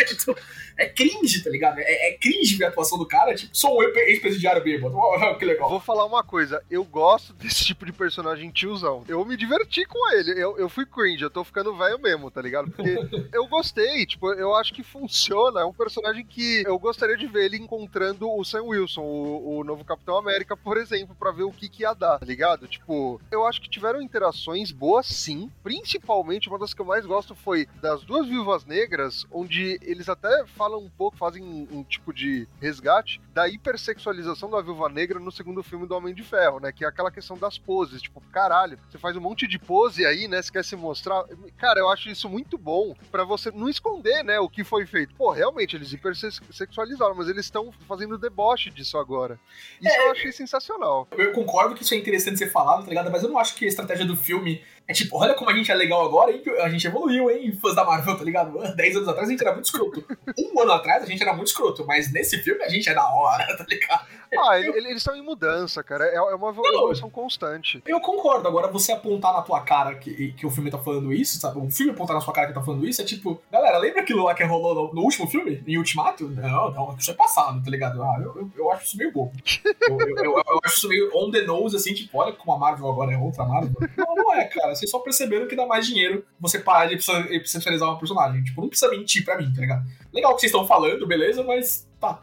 [0.09, 0.35] então,
[0.77, 1.79] é cringe, tá ligado?
[1.79, 3.35] É, é, cringe ver a atuação do cara.
[3.35, 4.95] Tipo, sou um ex-presidiário bêbado.
[4.97, 5.69] Oh, que legal.
[5.69, 6.63] Vou falar uma coisa.
[6.71, 9.03] Eu gosto desse tipo de personagem tiozão.
[9.09, 10.41] Eu me diverti com ele.
[10.41, 11.23] Eu, eu fui cringe.
[11.23, 12.71] Eu tô ficando velho mesmo, tá ligado?
[12.71, 12.95] Porque
[13.33, 14.05] eu gostei.
[14.05, 15.61] Tipo, eu acho que funciona.
[15.61, 19.63] É um personagem que eu gostaria de ver ele encontrando o Sam Wilson, o, o
[19.65, 22.67] novo Capitão Capitão América, por exemplo, para ver o que, que ia dar, tá ligado?
[22.67, 25.51] Tipo, eu acho que tiveram interações boas sim.
[25.63, 30.45] Principalmente, uma das que eu mais gosto foi das duas viúvas negras, onde eles até
[30.45, 35.31] falam um pouco, fazem um, um tipo de resgate da hipersexualização da viúva negra no
[35.31, 36.71] segundo filme do Homem de Ferro, né?
[36.71, 38.01] Que é aquela questão das poses.
[38.01, 40.41] Tipo, caralho, você faz um monte de pose aí, né?
[40.41, 41.25] Você quer se mostrar.
[41.57, 44.39] Cara, eu acho isso muito bom para você não esconder, né?
[44.39, 45.15] O que foi feito.
[45.15, 49.39] Pô, realmente, eles hipersexualizaram, mas eles estão fazendo deboche disso agora.
[49.87, 51.07] Isso é, eu achei sensacional.
[51.17, 53.11] Eu concordo que isso é interessante ser falado, tá ligado?
[53.11, 55.71] Mas eu não acho que a estratégia do filme é tipo, olha como a gente
[55.71, 56.41] é legal agora, hein?
[56.61, 57.51] A gente evoluiu, hein?
[57.61, 58.57] Fãs da Marvel, tá ligado?
[58.75, 60.05] Dez anos atrás a gente era muito escroto.
[60.37, 63.05] Um ano atrás a gente era muito escroto, mas nesse filme a gente é da
[63.05, 64.05] hora, tá ligado?
[64.35, 66.05] Ah, eles estão em mudança, cara.
[66.05, 67.81] É, é uma evolução constante.
[67.85, 68.47] Eu concordo.
[68.47, 71.59] Agora, você apontar na tua cara que, que o filme tá falando isso, sabe?
[71.59, 74.23] O filme apontar na sua cara que tá falando isso é tipo, galera, lembra aquilo
[74.23, 75.63] lá que rolou no, no último filme?
[75.65, 76.27] Em Ultimato?
[76.27, 78.01] Não, não, isso é passado, tá ligado?
[78.01, 79.31] Ah, eu, eu, eu acho isso meio bobo.
[79.87, 82.59] Eu, eu, eu, eu, acho isso meio on the nose, assim, tipo, olha como a
[82.59, 83.75] Marvel agora é outra Marvel.
[83.95, 84.71] Não, não é, cara.
[84.77, 88.43] Vocês só perceberam que dá mais dinheiro você parar de personalizar uma personagem.
[88.43, 89.85] Tipo, não precisa mentir pra mim, tá ligado?
[90.13, 92.19] Legal o que vocês estão falando, beleza, mas tá.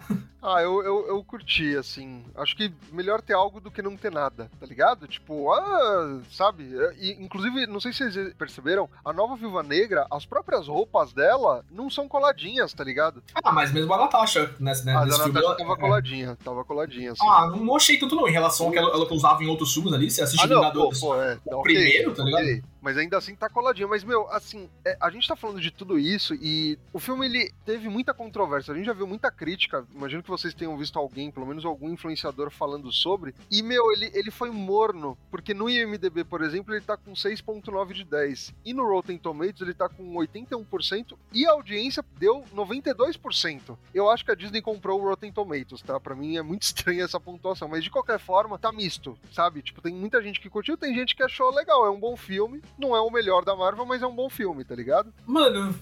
[0.46, 2.22] Ah, eu, eu, eu curti, assim.
[2.34, 5.08] Acho que melhor ter algo do que não ter nada, tá ligado?
[5.08, 6.64] Tipo, ah, sabe?
[7.00, 11.64] E, inclusive, não sei se vocês perceberam, a nova Viúva Negra, as próprias roupas dela
[11.70, 13.22] não são coladinhas, tá ligado?
[13.42, 15.40] Ah, mas mesmo a Natasha, nesse, né, ah, nesse a filme.
[15.40, 15.76] Natasha tava é.
[15.76, 17.26] coladinha, tava coladinha, assim.
[17.26, 19.94] Ah, não achei tanto não, em relação ao que ela, ela usava em outros filmes
[19.94, 21.00] ali, você assiste ah, não, Vingadores.
[21.00, 22.42] Pô, pô, é, o okay, primeiro, tá ligado?
[22.42, 23.88] Okay mas ainda assim tá coladinho.
[23.88, 27.50] Mas, meu, assim, é, a gente tá falando de tudo isso e o filme ele
[27.64, 28.74] teve muita controvérsia.
[28.74, 29.86] A gente já viu muita crítica.
[29.94, 33.34] Imagino que vocês tenham visto alguém, pelo menos algum influenciador falando sobre.
[33.50, 37.94] E, meu, ele, ele foi morno, porque no IMDB, por exemplo, ele tá com 6,9
[37.94, 38.54] de 10.
[38.66, 43.78] E no Rotten Tomatoes ele tá com 81% e a audiência deu 92%.
[43.94, 45.98] Eu acho que a Disney comprou o Rotten Tomatoes, tá?
[45.98, 49.62] Pra mim é muito estranha essa pontuação, mas de qualquer forma, tá misto, sabe?
[49.62, 52.62] Tipo, tem muita gente que curtiu, tem gente que achou legal, é um bom filme
[52.78, 55.12] não é o melhor da Marvel, mas é um bom filme, tá ligado?
[55.26, 55.74] Mano,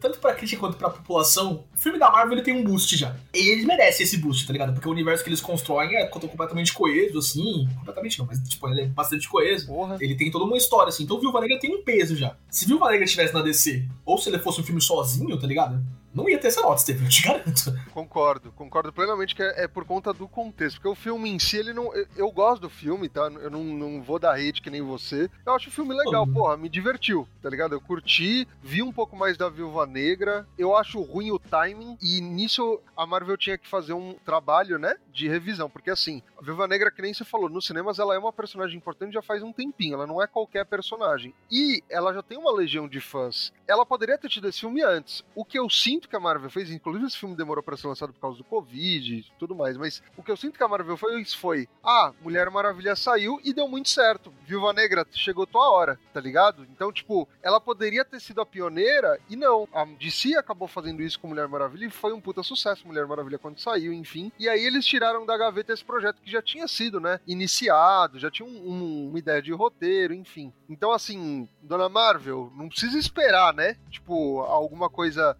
[0.00, 3.16] tanto pra crítica quanto pra população, o filme da Marvel ele tem um boost já.
[3.34, 4.72] E eles merecem esse boost, tá ligado?
[4.72, 7.68] Porque o universo que eles constroem é completamente coeso, assim.
[7.78, 9.66] Completamente não, mas tipo, ele é bastante coeso.
[9.66, 9.96] Porra.
[10.00, 11.04] Ele tem toda uma história, assim.
[11.04, 12.36] Então o Viúva Negra tem um peso já.
[12.50, 15.82] Se Viúva Negra estivesse na DC, ou se ele fosse um filme sozinho, tá ligado?
[16.16, 17.78] Não ia ter essa nota, Steve, eu te garanto.
[17.92, 21.58] Concordo, concordo plenamente que é, é, por conta do contexto, porque o filme em si,
[21.58, 21.94] ele não.
[21.94, 23.30] Eu, eu gosto do filme, tá?
[23.40, 25.30] Eu não, não vou dar hate que nem você.
[25.44, 26.32] Eu acho o filme legal, uhum.
[26.32, 27.74] porra, me divertiu, tá ligado?
[27.74, 32.20] Eu curti, vi um pouco mais da Viúva Negra, eu acho ruim o timing, e
[32.20, 36.66] nisso a Marvel tinha que fazer um trabalho, né, de revisão, porque assim, a Viúva
[36.66, 39.52] Negra, que nem você falou, nos cinemas ela é uma personagem importante já faz um
[39.52, 41.34] tempinho, ela não é qualquer personagem.
[41.50, 43.52] E ela já tem uma legião de fãs.
[43.66, 45.24] Ela poderia ter tido esse filme antes.
[45.34, 48.12] O que eu sinto que a Marvel fez, inclusive esse filme demorou para ser lançado
[48.12, 50.96] por causa do Covid e tudo mais, mas o que eu sinto que a Marvel
[50.96, 54.32] fez foi: ah, Mulher Maravilha saiu e deu muito certo.
[54.44, 56.66] Viúva Negra chegou tua hora, tá ligado?
[56.70, 59.68] Então, tipo, ela poderia ter sido a pioneira e não.
[59.72, 63.38] A DC acabou fazendo isso com Mulher Maravilha e foi um puta sucesso Mulher Maravilha
[63.38, 64.30] quando saiu, enfim.
[64.38, 68.30] E aí eles tiraram da gaveta esse projeto que já tinha sido, né, iniciado, já
[68.30, 70.52] tinha um, um, uma ideia de roteiro, enfim.
[70.68, 73.76] Então, assim, Dona Marvel, não precisa esperar, né?
[73.90, 75.36] Tipo, alguma coisa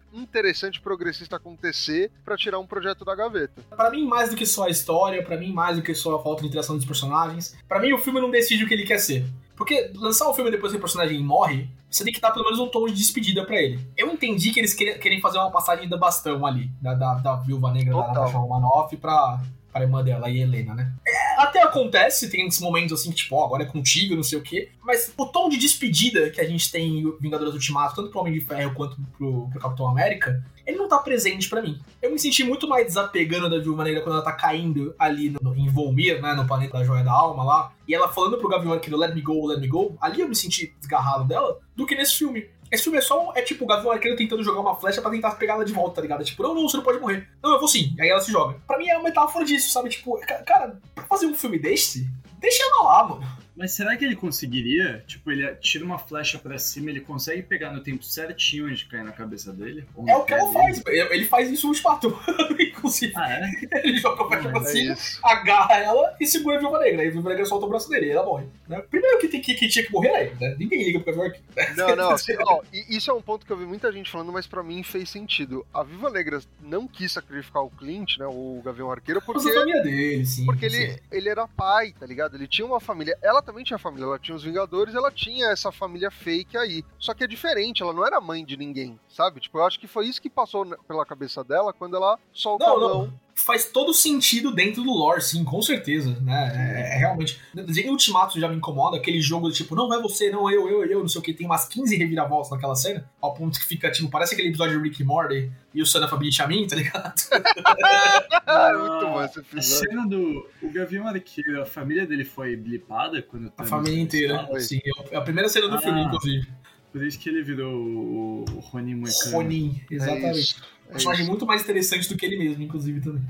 [0.57, 3.61] interessante progressista acontecer para tirar um projeto da gaveta.
[3.69, 6.23] Para mim, mais do que só a história, para mim, mais do que só a
[6.23, 8.97] falta de interação dos personagens, para mim, o filme não decide o que ele quer
[8.97, 9.23] ser.
[9.55, 12.59] Porque lançar um filme depois que o personagem morre, você tem que dar pelo menos
[12.59, 13.79] um tom de despedida para ele.
[13.95, 17.71] Eu entendi que eles querem fazer uma passagem da bastão ali, da, da, da viúva
[17.71, 18.13] negra Total.
[18.13, 19.39] da Natasha Romanoff pra,
[19.77, 20.91] pra irmã dela e Helena, né?
[21.07, 24.41] É, até acontece, tem esses momentos assim, tipo, ó, agora é contigo, não sei o
[24.41, 24.69] quê.
[24.83, 28.33] Mas o tom de despedida que a gente tem em Vingadores Ultimato, tanto pro Homem
[28.33, 31.79] de Ferro quanto pro, pro Capitão América, ele não tá presente para mim.
[32.01, 35.55] Eu me senti muito mais desapegando da Viúva Negra quando ela tá caindo ali no,
[35.55, 38.73] em Volmir, né, no planeta da Joia da Alma lá, e ela falando pro Gavião
[38.73, 41.95] Arqueiro, let me go, let me go, ali eu me senti desgarrado dela, do que
[41.95, 42.49] nesse filme.
[42.71, 45.31] Esse filme é só, é tipo o Gavião Arqueiro tentando jogar uma flecha pra tentar
[45.31, 46.23] pegar ela de volta, tá ligado?
[46.23, 47.27] Tipo, não, não, você não pode morrer.
[47.41, 47.95] Não, eu vou sim.
[47.99, 48.59] Aí ela se joga.
[48.67, 49.89] Pra mim é uma metáfora disso, sabe?
[49.89, 52.07] Tipo, cara, pra fazer um filme deste,
[52.39, 53.37] deixa ela lá, mano.
[53.57, 55.03] Mas será que ele conseguiria?
[55.07, 59.03] Tipo, ele tira uma flecha para cima, ele consegue pegar no tempo certinho onde cai
[59.03, 59.83] na cabeça dele?
[60.07, 60.83] É o que ela faz.
[60.85, 62.15] Ele faz isso no espato.
[62.77, 63.13] Inclusive.
[63.15, 63.51] Ah, é?
[63.83, 67.01] Ele joga a flecha pra é cima, agarra ela e segura a Viúva Negra.
[67.01, 68.45] Aí a Viúva Negra solta o braço dele e ela morre.
[68.67, 68.81] Né?
[68.89, 70.55] Primeiro que, tem, que, que tinha que morrer aí, né?
[70.59, 71.75] Ninguém liga pro Gavião Arqueiro.
[71.75, 72.11] Não, não.
[72.17, 74.83] Assim, ó, isso é um ponto que eu vi muita gente falando, mas pra mim
[74.83, 75.65] fez sentido.
[75.73, 78.25] A Viúva Negra não quis sacrificar o Clint, né?
[78.27, 79.49] O Gavião Arqueiro, porque...
[79.81, 80.45] dele, sim.
[80.45, 80.77] Porque sim.
[80.77, 82.35] Ele, ele era pai, tá ligado?
[82.35, 83.17] Ele tinha uma família.
[83.21, 84.05] Ela também tinha família.
[84.05, 86.83] Ela tinha os Vingadores, ela tinha essa família fake aí.
[86.99, 89.39] Só que é diferente, ela não era mãe de ninguém, sabe?
[89.39, 92.79] Tipo, eu acho que foi isso que passou pela cabeça dela quando ela solta não,
[92.79, 96.51] não faz todo sentido dentro do lore, sim, com certeza, né?
[96.55, 97.39] É, é realmente.
[97.55, 100.99] Em Ultimato já me incomoda, aquele jogo tipo, não vai você, não eu, eu, eu,
[100.99, 104.09] não sei o que, tem umas 15 reviravoltas naquela cena, ao ponto que fica, tipo,
[104.09, 106.65] parece aquele episódio de Rick e Morty e o Son of a Bitch a mim,
[106.65, 107.13] tá ligado?
[108.45, 109.59] ah, muito bom esse episódio.
[109.59, 114.47] A cena do o Gavião Arqueiro, a família dele foi blipada quando A família inteira,
[114.59, 114.79] sim.
[115.11, 116.47] É a primeira cena do ah, filme, inclusive.
[116.91, 119.31] Por isso que ele virou o Ronin Moicano.
[119.31, 120.55] Ronin, exatamente.
[120.55, 123.23] É personagem é muito mais interessante do que ele mesmo, inclusive, também.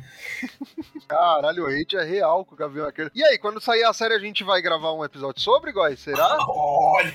[1.08, 3.12] Caralho, o hate é real com o Gavião Arqueiro.
[3.14, 6.00] E aí, quando sair a série, a gente vai gravar um episódio sobre, Góis?
[6.00, 6.38] Será?
[6.48, 7.14] Olha!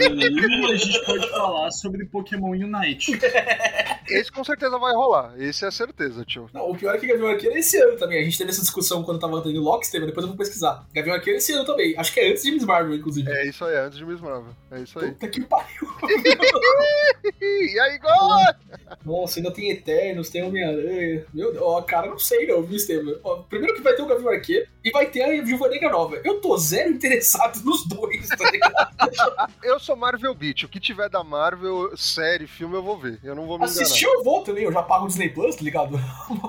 [0.00, 3.12] E a gente pode falar sobre Pokémon Unite.
[4.08, 5.34] Esse com certeza vai rolar.
[5.38, 6.48] Esse é certeza, tio.
[6.52, 8.20] Não, o pior é que Gavião Arqueiro é esse ano também.
[8.20, 10.86] A gente teve essa discussão quando tava tendo Lockstep, depois eu vou pesquisar.
[10.94, 11.94] Gavião Arqueiro é esse ano também.
[11.98, 13.30] Acho que é antes de Miss Marvel, inclusive.
[13.30, 14.54] É isso aí, é antes de Miss Marvel.
[14.70, 15.12] É isso aí.
[15.12, 15.88] Puta que pariu.
[17.40, 18.56] e aí, Góis?
[19.04, 21.24] Nossa, ainda tem Eternos, tem Homem-Aranha.
[21.32, 23.16] Meu Deus, ó, cara, não sei não, viu, Estevam?
[23.22, 26.20] Ó, primeiro que vai ter o Gavião Arqueiro e vai ter a Viúva Negra Nova.
[26.24, 29.52] Eu tô zero interessado nos dois, tá ligado?
[29.62, 30.64] eu sou Marvel Beat.
[30.64, 33.18] O que tiver da Marvel, série, filme, eu vou ver.
[33.22, 33.84] Eu não vou me enganar.
[33.96, 35.98] Assistir eu vou também, eu já pago o Disney Plus, tá ligado?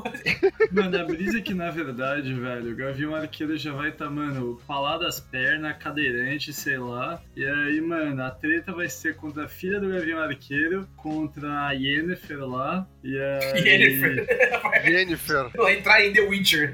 [0.72, 4.60] mano, a brisa é que, na verdade, velho, o Gavião Arqueiro já vai tá, mano,
[4.68, 7.22] palar das pernas, cadeirante, sei lá.
[7.36, 11.72] E aí, mano, a treta vai ser contra a filha do Gavião Arqueiro, contra a
[11.72, 12.86] Yennefer lá.
[13.08, 13.64] E aí...
[13.64, 14.28] Jennifer.
[15.56, 16.74] Vai entrar em The Witcher.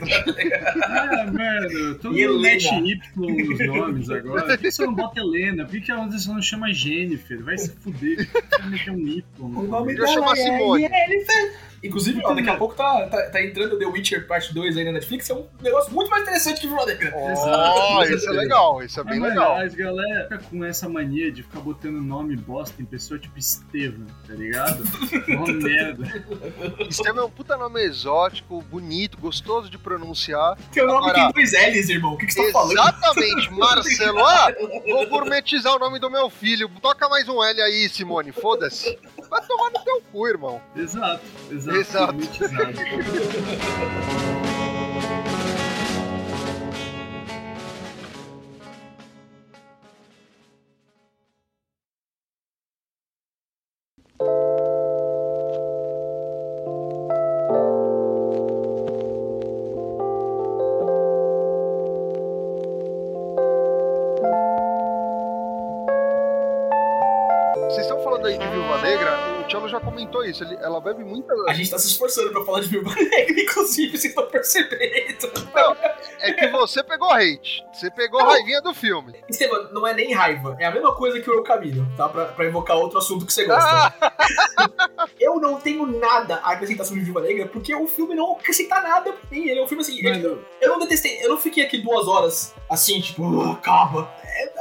[0.84, 4.43] ah, mano, todo mundo mete Y nos nomes agora.
[4.48, 5.65] Por que você não bota Helena?
[5.65, 7.43] Por que, só não chama Jennifer?
[7.43, 8.28] Vai se fuder.
[8.32, 9.24] Por que você meter um Y?
[9.38, 10.82] O nome dela é Simone.
[10.88, 11.73] Jennifer.
[11.84, 14.93] Inclusive, ó, daqui a pouco tá, tá, tá, entrando The Witcher Parte 2 aí na
[14.93, 17.13] Netflix, é um negócio muito mais interessante que Veronica.
[17.13, 19.56] Oh, isso é legal, isso é bem mas, legal.
[19.56, 24.08] Mas galera fica com essa mania de ficar botando nome bosta em pessoa tipo Estevam,
[24.26, 24.84] tá ligado?
[25.28, 26.24] Uma merda.
[26.89, 30.58] Estevam é um puta nome exótico, bonito, gostoso de pronunciar.
[30.72, 32.13] Teu nome Agora, tem dois L's, irmão.
[32.13, 32.72] O que, que você tá falando?
[32.72, 34.26] Exatamente, Marcelo.
[34.26, 34.54] Ah,
[34.88, 36.69] vou gourmetizar o nome do meu filho.
[36.82, 38.98] Toca mais um L aí, Simone, foda-se.
[39.34, 40.62] Vai tomar no teu cu, irmão.
[40.76, 41.80] Exato, exato.
[41.80, 42.13] Exato.
[69.93, 70.43] comentou isso.
[70.43, 71.34] Ele, ela bebe muita.
[71.47, 75.32] A gente tá se esforçando pra falar de Viúva Negra, inclusive, vocês estão percebendo.
[75.53, 75.77] Não,
[76.19, 77.63] é que você pegou hate.
[77.71, 78.29] Você pegou não.
[78.29, 79.13] raivinha do filme.
[79.29, 80.58] Esteban, não é nem raiva.
[80.60, 82.10] É a mesma coisa que o Eu Caminho, tá?
[82.10, 83.93] Pra, pra invocar outro assunto que você gosta.
[84.01, 85.08] Ah.
[85.19, 89.12] eu não tenho nada a acrescentar sobre Viúva Negra, porque o filme não acrescenta nada
[89.12, 89.47] pra mim.
[89.47, 90.06] Ele é um filme assim.
[90.06, 90.25] Ele,
[90.62, 91.23] eu não detestei.
[91.23, 94.10] Eu não fiquei aqui duas horas assim, tipo, uh, acaba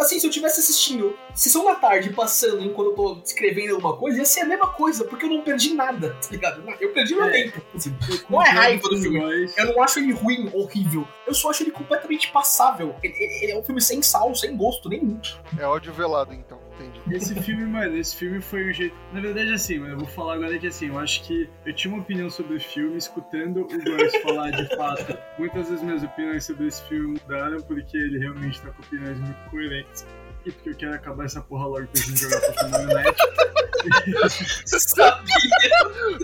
[0.03, 4.19] assim, se eu tivesse assistindo sessão da tarde passando enquanto eu tô escrevendo alguma coisa,
[4.19, 6.63] ia ser a mesma coisa, porque eu não perdi nada, tá ligado?
[6.81, 7.63] Eu perdi meu é, tempo.
[7.75, 7.95] Assim.
[8.29, 9.21] Não é raiva do filme.
[9.21, 9.57] Mas...
[9.57, 11.07] Eu não acho ele ruim, horrível.
[11.27, 12.95] Eu só acho ele completamente passável.
[13.03, 15.21] Ele, ele, ele é um filme sem sal, sem gosto nenhum.
[15.59, 16.62] É ódio velado, então.
[16.85, 17.17] Entendi.
[17.17, 18.97] Esse filme, mano, esse filme foi um jeito.
[19.13, 21.93] Na verdade, assim, mano, eu vou falar agora que assim, eu acho que eu tinha
[21.93, 25.17] uma opinião sobre o filme, escutando o Góis falar de fato.
[25.39, 29.51] Muitas das minhas opiniões sobre esse filme mudaram, porque ele realmente tá com opiniões muito
[29.51, 30.07] coerentes
[30.45, 33.23] e porque eu quero acabar essa porra logo pra gente jogar Pokémon Unite.
[34.67, 35.35] Sabia!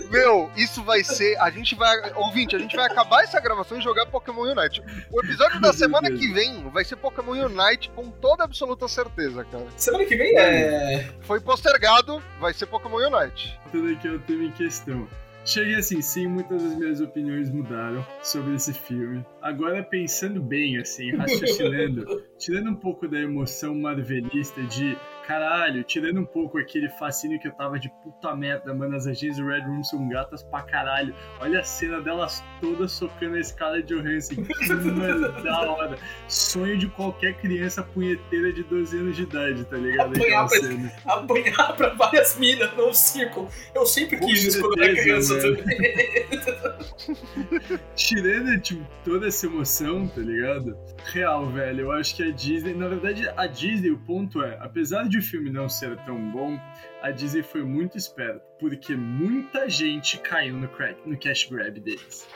[0.09, 1.37] Meu, isso vai ser.
[1.39, 2.13] A gente vai.
[2.15, 4.81] Ouvinte, a gente vai acabar essa gravação e jogar Pokémon Unite.
[5.11, 9.67] O episódio da semana que vem vai ser Pokémon Unite com toda absoluta certeza, cara.
[9.75, 11.09] Semana que vem é.
[11.21, 13.59] Foi postergado, vai ser Pokémon Unite.
[13.71, 15.07] Tudo aqui é o tema em questão.
[15.45, 19.25] Cheguei assim, sim, muitas das minhas opiniões mudaram sobre esse filme.
[19.41, 24.97] Agora, pensando bem, assim, raciocinando, tirando um pouco da emoção marvelista de
[25.29, 29.37] caralho, tirando um pouco aquele fascínio que eu tava de puta merda, mano, as agências
[29.37, 31.13] do Red Room são gatas pra caralho.
[31.39, 34.43] Olha a cena delas todas socando a escala de Johansson.
[34.43, 35.99] Que mano, da hora.
[36.27, 40.15] Sonho de qualquer criança punheteira de 12 anos de idade, tá ligado?
[40.15, 43.49] Apanhar, pra, apanhar pra várias minas num círculo.
[43.75, 45.63] Eu sempre quis isso quando era criança também.
[47.95, 50.77] Tirando, tipo, toda essa emoção, tá ligado?
[51.05, 55.07] Real, velho, eu acho que a Disney, na verdade, a Disney, o ponto é, apesar
[55.07, 56.59] de o filme não ser tão bom,
[57.01, 62.27] a Disney foi muito esperta, porque muita gente caiu no, crack, no cash grab deles.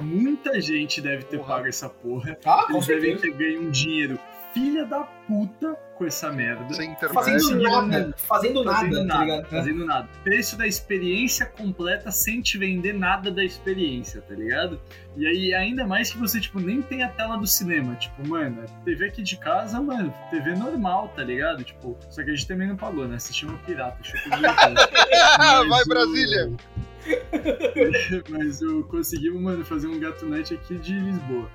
[0.00, 1.56] Muita gente deve ter porra.
[1.56, 2.38] pago essa porra.
[2.44, 4.18] Ah, Eles devem ter ganho um dinheiro
[4.52, 6.72] filha da puta com essa merda.
[6.74, 6.94] Sem.
[7.12, 9.48] Fazendo nada, Fazendo fazendo nada, Fazendo tá nada, ligado?
[9.50, 10.08] fazendo nada.
[10.24, 14.80] Preço da experiência completa sem te vender nada da experiência, tá ligado?
[15.16, 17.94] E aí, ainda mais que você, tipo, nem tem a tela do cinema.
[17.96, 21.62] Tipo, mano, TV aqui de casa, mano, TV normal, tá ligado?
[21.64, 23.16] Tipo, só que a gente também não pagou, né?
[23.16, 26.52] Assistimos Pirata, que Vai, Mas o- Brasília!
[28.30, 31.48] Mas eu conseguimos, mano, fazer um gato net aqui de Lisboa.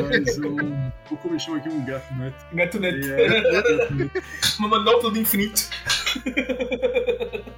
[0.00, 0.90] Mas um.
[1.08, 2.34] Vou chama aqui um gato net.
[2.52, 3.12] Gato Neto.
[3.12, 4.10] é, gato net.
[4.58, 5.68] Uma manopla do infinito.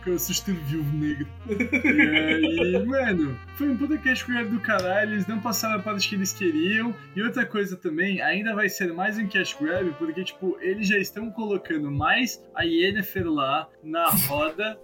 [0.04, 1.26] Que eu assisti o Viúvo Negro.
[1.48, 6.08] E aí, mano, foi um puta cash grab do caralho, eles não passaram a parte
[6.08, 6.94] que eles queriam.
[7.16, 10.98] E outra coisa também, ainda vai ser mais um cash grab, porque, tipo, eles já
[10.98, 14.78] estão colocando mais a Yennefer lá na roda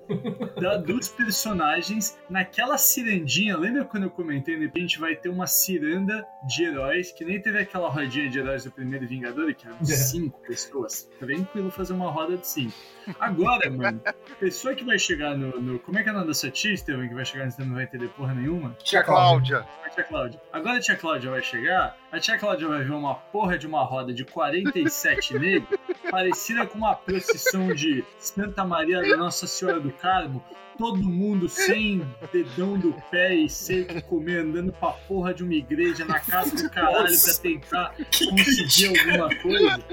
[0.61, 3.57] da- dos personagens, naquela cirandinha.
[3.57, 4.69] Lembra quando eu comentei, né?
[4.69, 8.39] Que a gente vai ter uma ciranda de heróis, que nem teve aquela rodinha de
[8.39, 9.85] heróis do primeiro Vingador, que eram É.
[9.85, 11.09] cinco pessoas.
[11.19, 12.73] Tranquilo fazer uma roda de cinco.
[13.19, 14.01] Agora, mano,
[14.39, 16.73] pessoa que vai chegar no, no- Como é que é o nome da sua tia,
[17.09, 18.75] que vai chegar nesse não vai entender porra nenhuma?
[18.83, 19.67] Tia Cláudia.
[19.85, 20.41] A tia Cláudia.
[20.53, 23.85] Agora a tia Cláudia vai chegar, a tia Cláudia vai ver uma porra de uma
[23.85, 25.79] roda de 47 negros,
[26.11, 30.43] parecida com uma procissão de Santa Maria da Nossa Senhora do Carmo,
[30.81, 36.07] todo mundo sem dedão do pé e seco comer, andando pra porra de uma igreja
[36.07, 37.43] na casa do caralho pra Nossa.
[37.43, 39.85] tentar conseguir alguma coisa.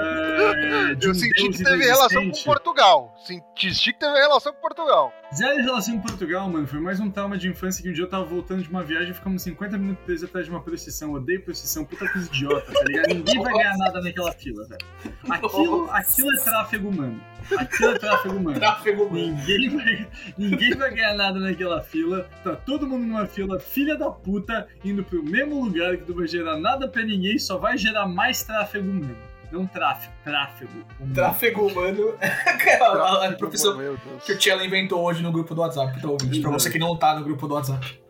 [0.00, 2.42] É, de Eu um senti Deus que teve relação com.
[2.42, 3.14] Portugal.
[3.26, 5.12] Senti que teve relação com Portugal.
[5.34, 6.66] Zero relação em Portugal, mano.
[6.66, 9.10] Foi mais um trauma de infância que um dia eu tava voltando de uma viagem
[9.10, 11.14] e ficamos 50 minutos presos atrás de uma procissão.
[11.28, 13.08] Odeio procissão, puta coisa idiota, tá ligado?
[13.14, 14.80] Ninguém vai ganhar nada naquela fila, velho.
[15.28, 17.20] Aquilo, aquilo é tráfego humano.
[17.54, 18.58] Aquilo é tráfego humano.
[18.58, 19.36] Tráfego humano.
[19.36, 22.26] Ninguém vai, ninguém vai ganhar nada naquela fila.
[22.42, 26.26] Tá todo mundo numa fila, filha da puta, indo pro mesmo lugar que não vai
[26.26, 29.27] gerar nada pra ninguém, só vai gerar mais tráfego humano.
[29.50, 30.72] Não tráfego, tráfego.
[31.00, 31.14] humano.
[31.14, 32.14] Tráfego humano.
[32.20, 33.78] a, a profissão
[34.24, 36.40] que o Tchela inventou hoje no grupo do WhatsApp, ouvinte?
[36.40, 38.00] Pra você que não tá no grupo do WhatsApp.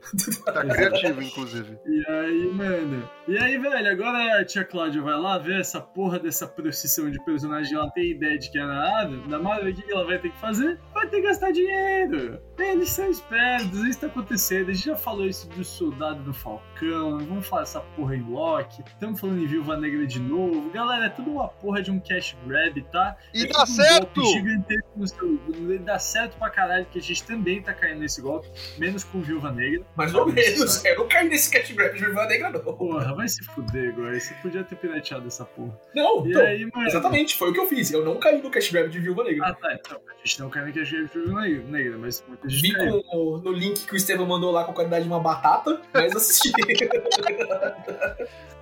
[0.45, 1.79] Tá criativo, inclusive.
[1.87, 3.11] E aí, mano.
[3.27, 7.23] E aí, velho, agora a tia Cláudia vai lá ver essa porra dessa procissão de
[7.25, 7.75] personagem.
[7.75, 9.29] Ela tem ideia de que é na Marvel.
[9.29, 10.79] Na Marvel, o que ela vai ter que fazer?
[10.95, 12.41] Vai ter que gastar dinheiro.
[12.59, 14.71] Eles são espertos, isso tá acontecendo.
[14.71, 17.19] A gente já falou isso do soldado do Falcão.
[17.19, 18.83] Vamos falar essa porra em Loki.
[18.87, 20.69] Estamos falando em Viúva Negra de novo.
[20.71, 23.17] Galera, é tudo uma porra de um cash grab, tá?
[23.33, 24.23] E É dá um certo!
[24.25, 25.39] gigantesco no seu-
[25.85, 28.49] Dá certo pra caralho, que a gente também tá caindo nesse golpe.
[28.79, 29.85] Menos com Viúva Negra.
[29.97, 30.85] Mais ou menos.
[30.85, 32.61] Eu não caí nesse cat grab de Viúva Negra, não.
[32.61, 34.19] Porra, vai se fuder, agora.
[34.19, 35.79] Você podia ter pirateado essa porra.
[35.95, 36.87] Não, E então, aí, mano?
[36.87, 37.91] exatamente, foi o que eu fiz.
[37.93, 39.47] Eu não caí no cash grab de Viúva Negra.
[39.49, 39.75] Ah, tá.
[39.75, 43.39] Então, a gente não quer nem que a gente negra, negra, mas gente Vi com,
[43.39, 46.51] no link que o Estevam mandou lá com a qualidade de uma batata, mas assisti.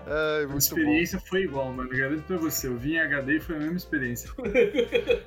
[0.09, 1.89] Ai, A muito experiência foi igual, mano.
[1.91, 2.69] Garanto pra você.
[2.69, 4.31] Eu vim em HD e foi a mesma experiência.
[4.37, 4.45] bom.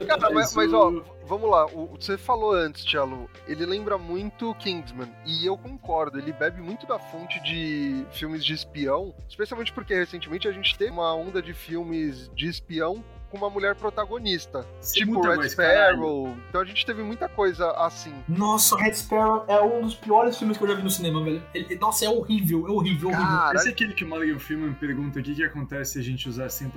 [0.08, 1.66] Cara, mas, mas, o- ó, vamos lá.
[1.66, 5.10] O, você falou antes, Tchelo, ele lembra muito Kingsman.
[5.26, 10.48] E eu concordo, ele bebe muito da fonte de filmes de espião, especialmente porque recentemente
[10.48, 14.66] a gente teve uma onda de filmes de espião com uma mulher protagonista.
[14.82, 15.98] Se tipo Red mais, caralho.
[15.98, 16.38] Sparrow.
[16.50, 18.14] Então a gente teve muita coisa assim.
[18.28, 21.44] Nossa, Red Sparrow é um dos piores filmes que eu já vi no cinema, velho.
[21.54, 23.26] Ele- nossa, é horrível, é horrível, horrível.
[23.28, 26.04] Cara, Esse é aquele que o Morgan Freeman pergunta o que, que acontece se a
[26.04, 26.72] gente usar 100%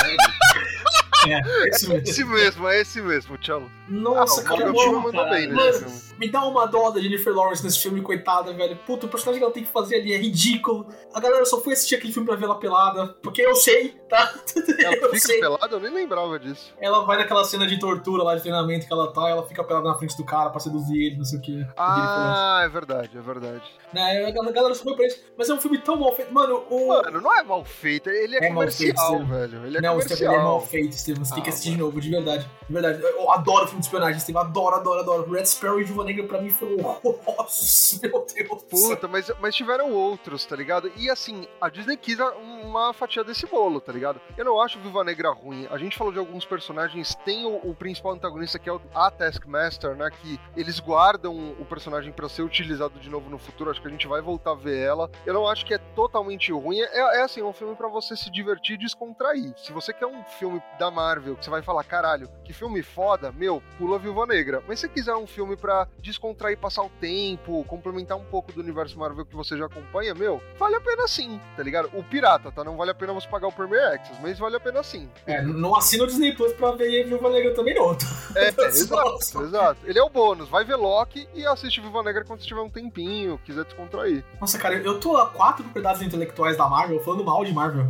[0.00, 0.32] cérebro.
[1.28, 2.08] É, isso mesmo.
[2.08, 3.68] esse mesmo, é esse mesmo, Tchelo.
[3.88, 6.00] Nossa, Ah, o cara, Morgan mano, Freeman mandou bem nesse filme.
[6.18, 8.76] Me dá uma dó da Jennifer Lawrence nesse filme, coitada, velho.
[8.86, 10.86] Puta, o personagem que ela tem que fazer ali é ridículo.
[11.14, 14.32] A galera só foi assistir aquele filme pra ver ela pelada, porque eu sei, tá?
[14.78, 15.40] Ela eu fica sei.
[15.40, 16.72] pelada, eu nem lembrava disso.
[16.80, 19.88] Ela vai naquela cena de tortura lá de treinamento que ela tá, ela fica pelada
[19.88, 21.66] na frente do cara pra seduzir ele, não sei o que.
[21.76, 23.62] Ah, é verdade, é verdade.
[23.92, 25.20] Né, a galera só foi pra isso.
[25.36, 26.32] Mas é um filme tão mal feito.
[26.32, 26.88] Mano, o.
[26.88, 29.24] Mano, não é mal feito, ele é, É mal feito, comercial, sim.
[29.26, 29.66] velho.
[29.66, 30.60] Ele é não, o Stephen é mal comercial.
[30.70, 31.24] feito, Steven.
[31.24, 32.48] Você tem que Ah, assistir de novo, de verdade.
[32.66, 33.02] De verdade.
[33.02, 34.42] Eu adoro filme de espionagem, Steven.
[34.42, 35.30] Adoro, adoro, adoro.
[35.32, 38.00] Red Sparrow e Viúva Negra pra mim foram horrorosos.
[38.02, 38.62] Meu Deus.
[38.64, 40.90] Puta, mas, mas tiveram outros, tá ligado?
[40.96, 44.20] E assim, a Disney quis uma fatia desse bolo, tá ligado?
[44.36, 45.66] Eu não acho Viva Negra ruim.
[45.70, 49.10] A gente falou de alguns personagens, tem o, o principal antagonista que é o, a
[49.10, 50.10] Taskmaster, né?
[50.10, 53.70] Que eles guardam o personagem pra ser utilizado de novo no futuro.
[53.70, 55.10] Acho que a gente vai voltar a ver ela.
[55.26, 56.80] Eu não acho que é totalmente ruim.
[56.80, 59.52] É, é assim, um filme pra você se divertir e descontrair.
[59.58, 63.30] Se você quer um filme da Marvel que você vai falar, caralho, que filme foda,
[63.30, 64.62] meu, pula Viúva Negra.
[64.66, 68.98] Mas se quiser um filme pra descontrair, passar o tempo, complementar um pouco do universo
[68.98, 71.90] Marvel que você já acompanha, meu, vale a pena sim, tá ligado?
[71.94, 72.64] O Pirata, tá?
[72.64, 75.08] Não vale a pena você pagar o Premier Access, mas vale a pena sim.
[75.26, 77.96] É, não assina o Disney Plus pra ver Viúva Negra também, não.
[78.34, 78.66] É, é, Nossa.
[78.66, 79.80] exato, exato.
[79.84, 80.48] Ele é o bônus.
[80.48, 84.24] Vai ver Loki e assiste Viúva Negra quando você tiver um tempinho, quiser descontrair.
[84.40, 87.86] Nossa, cara, eu tô a quatro propriedades intelectuais da Marvel falando mal de Marvel.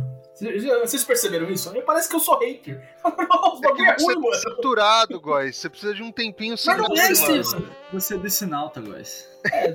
[0.81, 1.71] Vocês perceberam isso?
[1.85, 2.81] Parece que eu sou hater.
[3.03, 4.35] o bagulho é, é ruim, mano.
[4.35, 5.57] saturado, Góis.
[5.57, 7.67] Você precisa de um tempinho sem Mas não é isso.
[7.91, 9.27] Você é decenalta, Góis.
[9.51, 9.73] É,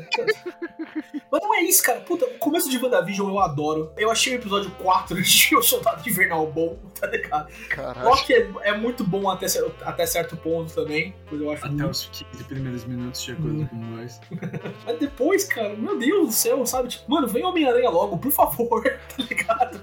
[1.30, 2.00] mas não é isso, cara.
[2.00, 3.92] Puta, o começo de WandaVision eu adoro.
[3.96, 7.50] Eu achei o episódio 4 de O Soldado Invernal bom, tá ligado?
[7.68, 8.08] Caralho.
[8.08, 9.46] Loki é, é, muito bom até,
[9.82, 11.14] até certo ponto também.
[11.32, 11.90] Eu acho até muito...
[11.90, 13.66] os 15 primeiros minutos de acordo hum.
[13.66, 14.20] com nós.
[14.84, 16.88] mas depois, cara, meu Deus do céu, sabe?
[16.88, 19.80] Tipo, mano, vem Homem-Aranha logo, por favor, tá ligado?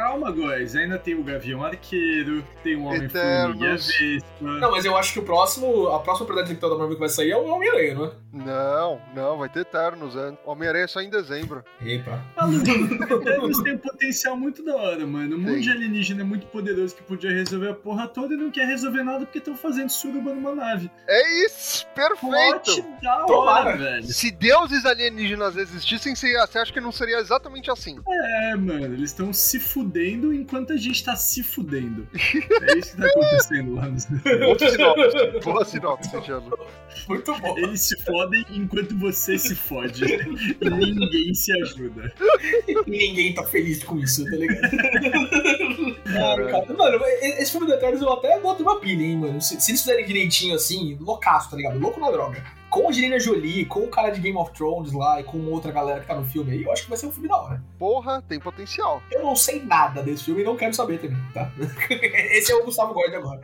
[0.00, 0.74] Calma, guys.
[0.74, 4.26] Ainda tem o Gavião Arqueiro, tem o Homem-Formiga Vespa.
[4.40, 7.08] Não, mas eu acho que o próximo, a próxima propriedade intelectual da Marvel que vai
[7.08, 8.10] sair é o Homem-Aranha, não é?
[8.32, 10.16] Não, não, vai ter Eternos.
[10.16, 10.32] É.
[10.44, 11.64] Homem-Aranha é só em dezembro.
[11.84, 12.24] Epa.
[13.10, 15.36] Eternos tem um potencial muito da hora, mano.
[15.36, 18.50] O mundo de alienígena é muito poderoso que podia resolver a porra toda e não
[18.50, 20.90] quer resolver nada porque estão fazendo suruba numa nave.
[21.08, 22.84] É isso, perfeito.
[23.02, 24.04] da hora, velho.
[24.04, 27.98] Se deuses alienígenas existissem, você acha que não seria exatamente assim?
[28.08, 32.06] É, mano, eles estão se fudendo enquanto a gente tá se fudendo.
[32.60, 36.10] É isso que tá acontecendo lá Boa sinopse, boa sinopse,
[37.08, 37.58] Muito bom.
[37.58, 38.19] Eles se fodem
[38.50, 40.04] enquanto você se fode.
[40.04, 42.12] e ninguém se ajuda.
[42.66, 44.70] E ninguém tá feliz com isso, tá ligado?
[46.04, 49.40] cara, mano, esse filme do Eternos eu até boto uma pilha, hein, mano.
[49.40, 51.78] Se, se eles fizerem direitinho assim, loucaço, tá ligado?
[51.78, 55.20] Louco na droga com a Angelina Jolie, com o cara de Game of Thrones lá
[55.20, 57.12] e com outra galera que tá no filme aí, eu acho que vai ser um
[57.12, 57.62] filme da hora.
[57.76, 59.02] Porra, tem potencial.
[59.10, 61.50] Eu não sei nada desse filme e não quero saber também, tá?
[61.90, 63.40] Esse é o Gustavo Gordon agora.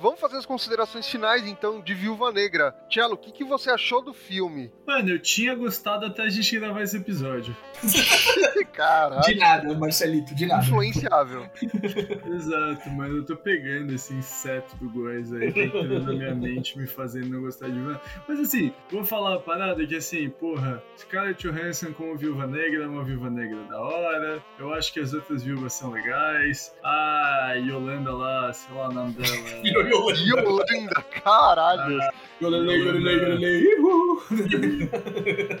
[0.00, 2.74] Vamos fazer as considerações finais, então, de Viúva Negra.
[2.88, 4.72] Tiago, o que, que você achou do filme?
[4.86, 7.54] Mano, eu tinha gostado até a gente gravar esse episódio.
[8.72, 9.20] Caralho.
[9.20, 10.64] De nada, Marcelito, de nada.
[10.64, 11.46] Influenciável.
[12.34, 13.18] Exato, mano.
[13.18, 17.28] Eu tô pegando esse inseto do Góis aí, tá entrando na minha mente, me fazendo
[17.28, 21.92] não gostar de Viúva Mas assim, vou falar uma parada que assim, porra, Scarlett Johansson
[21.92, 24.42] como Viúva Negra é uma Viúva Negra da hora.
[24.58, 26.74] Eu acho que as outras viúvas são legais.
[26.82, 29.89] Ah, Yolanda lá, sei lá o nome dela.
[29.90, 31.98] Yolanda, caralho.
[32.42, 33.46] Yolanda, Yolanda, Yolanda,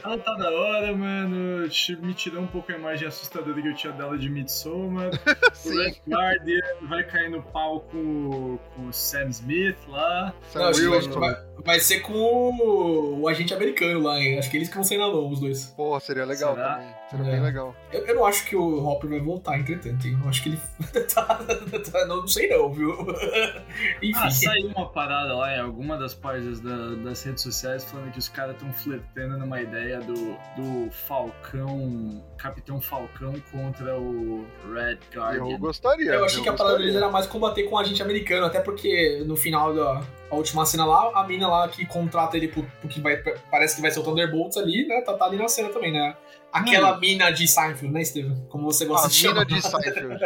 [0.02, 1.68] Ela tá da hora, mano.
[2.00, 5.10] Me tirou um pouco a imagem assustadora que eu tinha dela de Midsommar.
[5.64, 10.32] o Red Guardian vai cair no pau com, com o Sam Smith lá.
[10.54, 11.20] Não, Wilson.
[11.20, 14.38] Vai, vai, ser com o, o, agente americano lá, hein?
[14.38, 15.66] Acho que eles que vão sair na mão, os dois.
[15.76, 16.74] Pô, seria legal Será?
[16.76, 16.99] também.
[17.10, 17.30] Seria é.
[17.32, 17.74] bem legal.
[17.92, 20.16] Eu, eu, não acho que o Hopper vai voltar, entretanto, hein?
[20.22, 20.60] Eu acho que ele.
[21.12, 21.24] tá,
[21.90, 22.92] tá, não, não sei não, viu?
[24.00, 24.12] Enfim.
[24.14, 28.18] Ah, saiu uma parada lá em alguma das páginas da, das redes sociais falando que
[28.20, 35.50] os caras estão flertando numa ideia do, do Falcão, Capitão Falcão contra o Red Guardian.
[35.50, 36.12] Eu gostaria.
[36.12, 38.60] Eu achei eu que a parada deles era mais combater com o agente americano, até
[38.60, 40.00] porque no final da
[40.30, 42.48] a última cena lá, a mina lá que contrata ele
[42.80, 43.16] porque vai,
[43.50, 45.00] parece que vai ser o Thunderbolts ali, né?
[45.00, 46.16] Tá, tá ali na cena também, né?
[46.52, 47.00] Aquela hum.
[47.00, 48.46] mina de Seinfeld, né, Steven?
[48.48, 49.42] Como você gosta a de chamar.
[49.42, 50.20] A mina de Seinfeld.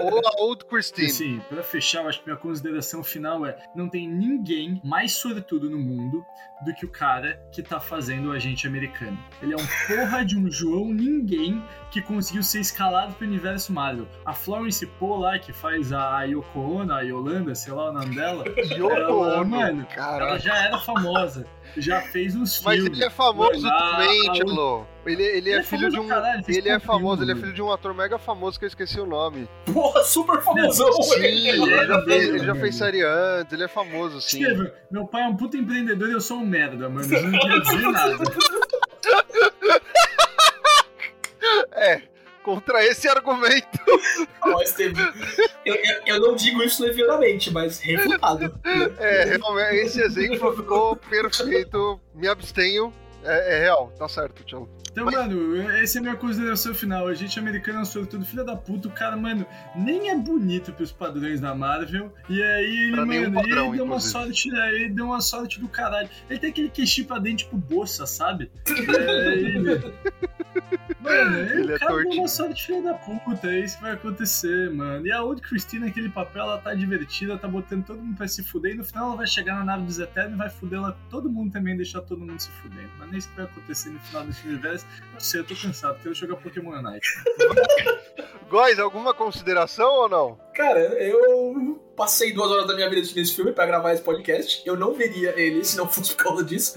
[0.00, 1.08] Ou a Old Christine.
[1.08, 5.70] Sim, pra fechar, eu acho que minha consideração final é: não tem ninguém mais sortudo
[5.70, 6.24] no mundo
[6.64, 9.18] do que o cara que tá fazendo o agente americano.
[9.42, 14.08] Ele é um porra de um João ninguém que conseguiu ser escalado pro universo Marvel.
[14.24, 18.14] A Florence Poe lá, que faz a Yoko Ono, a Yolanda, sei lá o nome
[18.14, 18.44] dela.
[18.76, 20.30] Yoko ela, Ono, mano, Caraca.
[20.30, 21.46] ela já era famosa.
[21.76, 22.98] Já fez uns Mas filmes.
[22.98, 24.86] ele é famoso também, Tilo.
[25.06, 26.08] Ele, ele, é, é filho de um.
[26.46, 29.06] Ele é famoso, ele é filho de um ator mega famoso que eu esqueci o
[29.06, 29.48] nome.
[29.72, 33.68] Porra, super famosão, Sim, ele, ele, já fez, ele já fez série antes, ele é
[33.68, 34.44] famoso, sim.
[34.44, 37.06] Steven, meu pai é um puta empreendedor e eu sou um merda, mano.
[37.14, 38.18] Eu não dizer nada.
[41.72, 42.02] É,
[42.42, 43.78] contra esse argumento.
[45.64, 45.76] eu,
[46.06, 48.58] eu, não digo isso levianamente, mas refutado.
[48.98, 52.00] É, realmente, esse exemplo ficou perfeito.
[52.14, 52.92] Me abstenho.
[53.24, 54.68] É, é real, tá certo, tchau.
[54.98, 55.14] Então, Mas...
[55.14, 57.06] mano, essa é a minha consideração final.
[57.06, 58.88] A gente americano é sobretudo filho da puta.
[58.88, 59.46] O cara, mano,
[59.76, 62.12] nem é bonito pros padrões da Marvel.
[62.28, 64.74] E aí ele, mano, padrão, ele deu uma sorte, né?
[64.74, 66.08] Ele deu uma sorte do caralho.
[66.28, 68.50] Ele tem aquele queixinho pra dentro, tipo, bolsa, sabe?
[68.98, 69.92] É, ele...
[71.00, 73.46] Mano, ele, é cara deu uma sorte filha da puta.
[73.46, 75.06] É isso que vai acontecer, mano.
[75.06, 78.42] E a Old Christine, aquele papel, ela tá divertida, tá botando todo mundo pra se
[78.42, 78.72] fuder.
[78.72, 81.30] E no final ela vai chegar na nave dos Eternos e vai fuder lá todo
[81.30, 82.90] mundo também, deixar todo mundo se fudendo.
[82.98, 84.86] Mas nem é isso que vai acontecer no final desse universo.
[85.12, 87.06] Não sei, eu tô cansado, quero jogar Pokémon Night.
[88.48, 90.40] Góis, alguma consideração ou não?
[90.58, 94.60] Cara, eu passei duas horas da minha vida assistindo esse filme pra gravar esse podcast.
[94.66, 96.76] Eu não veria ele se não fosse por causa disso.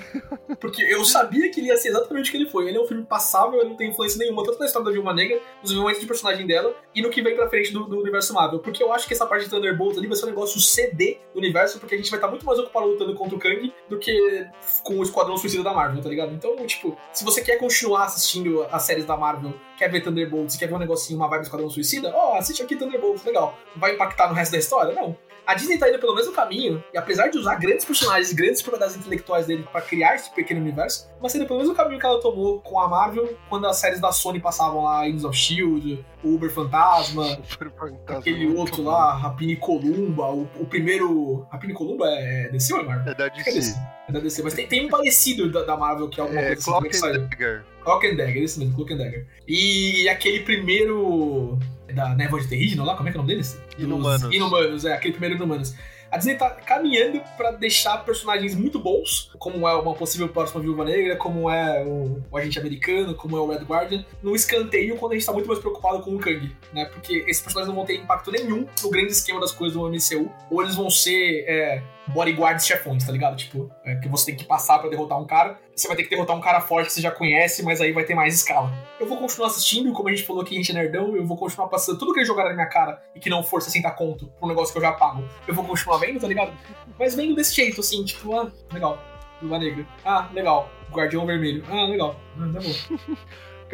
[0.59, 2.67] Porque eu sabia que ele ia ser exatamente o que ele foi.
[2.67, 5.15] Ele é um filme passável, ele não tem influência nenhuma, tanto na história da Vilma
[5.15, 8.35] Negra, nos desenvolvimentos de personagem dela, e no que vem pra frente do, do, universo
[8.35, 8.59] Marvel.
[8.59, 11.39] Porque eu acho que essa parte de Thunderbolts ali vai ser um negócio CD do
[11.39, 14.47] universo, porque a gente vai estar muito mais ocupado lutando contra o Kang do que
[14.83, 16.33] com o Esquadrão Suicida da Marvel, tá ligado?
[16.33, 20.67] Então, tipo, se você quer continuar assistindo as séries da Marvel, quer ver Thunderbolts, quer
[20.67, 23.57] ver um negocinho, uma vibe Esquadrão Suicida, ó, oh, assiste aqui Thunderbolts, legal.
[23.75, 24.93] Vai impactar no resto da história?
[24.93, 25.17] Não.
[25.45, 28.95] A Disney tá indo pelo mesmo caminho, e apesar de usar grandes personagens, grandes propriedades
[28.95, 32.61] intelectuais dele para criar esse pequeno universo, mas indo pelo mesmo caminho que ela tomou
[32.61, 36.49] com a Marvel quando as séries da Sony passavam lá, Agents of Shield, o Uber
[36.49, 37.37] Fantasma,
[38.07, 41.45] aquele outro lá, Rapini Columba, o, o, primeiro.
[41.51, 43.11] Rapini Columba é, é DC ou é Marvel?
[43.11, 43.49] É da DC.
[43.49, 43.79] É, DC.
[44.07, 46.47] é da DC, mas tem, tem um parecido da, da, Marvel que é alguma é,
[46.47, 47.65] coisa Clock assim, and Dagger.
[47.83, 49.27] Clock and Dagger, esse mesmo, Clock and Dagger.
[49.47, 51.57] E aquele primeiro
[51.91, 53.59] da Névoa de Terrígeno lá, como é que é o nome deles?
[53.77, 54.33] Inumanos.
[54.33, 55.75] Inumanos, é, aquele primeiro Inumanos.
[56.11, 60.83] A Disney tá caminhando para deixar personagens muito bons, como é uma possível próxima Viúva
[60.83, 65.13] Negra, como é o, o, Agente Americano, como é o Red Guardian, no escanteio quando
[65.13, 66.83] a gente tá muito mais preocupado com o Kang, né?
[66.83, 70.29] Porque esses personagens não vão ter impacto nenhum no grande esquema das coisas do MCU,
[70.49, 73.37] ou eles vão ser é, bodyguards chefões, tá ligado?
[73.37, 75.57] Tipo, é, que você tem que passar para derrotar um cara.
[75.81, 78.03] Você vai ter que derrotar um cara forte que você já conhece, mas aí vai
[78.03, 78.71] ter mais escala.
[78.99, 81.35] Eu vou continuar assistindo, como a gente falou aqui, a gente é nerdão, eu vou
[81.35, 84.27] continuar passando tudo que eles jogaram na minha cara e que não for 60 conto
[84.27, 85.27] pra um negócio que eu já pago.
[85.47, 86.53] Eu vou continuar vendo, tá ligado?
[86.99, 88.99] Mas vendo desse jeito, assim, tipo, ah, legal.
[89.41, 89.87] Lua Negra.
[90.05, 90.69] Ah, legal.
[90.91, 91.63] Guardião Vermelho.
[91.67, 92.15] Ah, legal.
[92.37, 93.17] Ah, tá bom.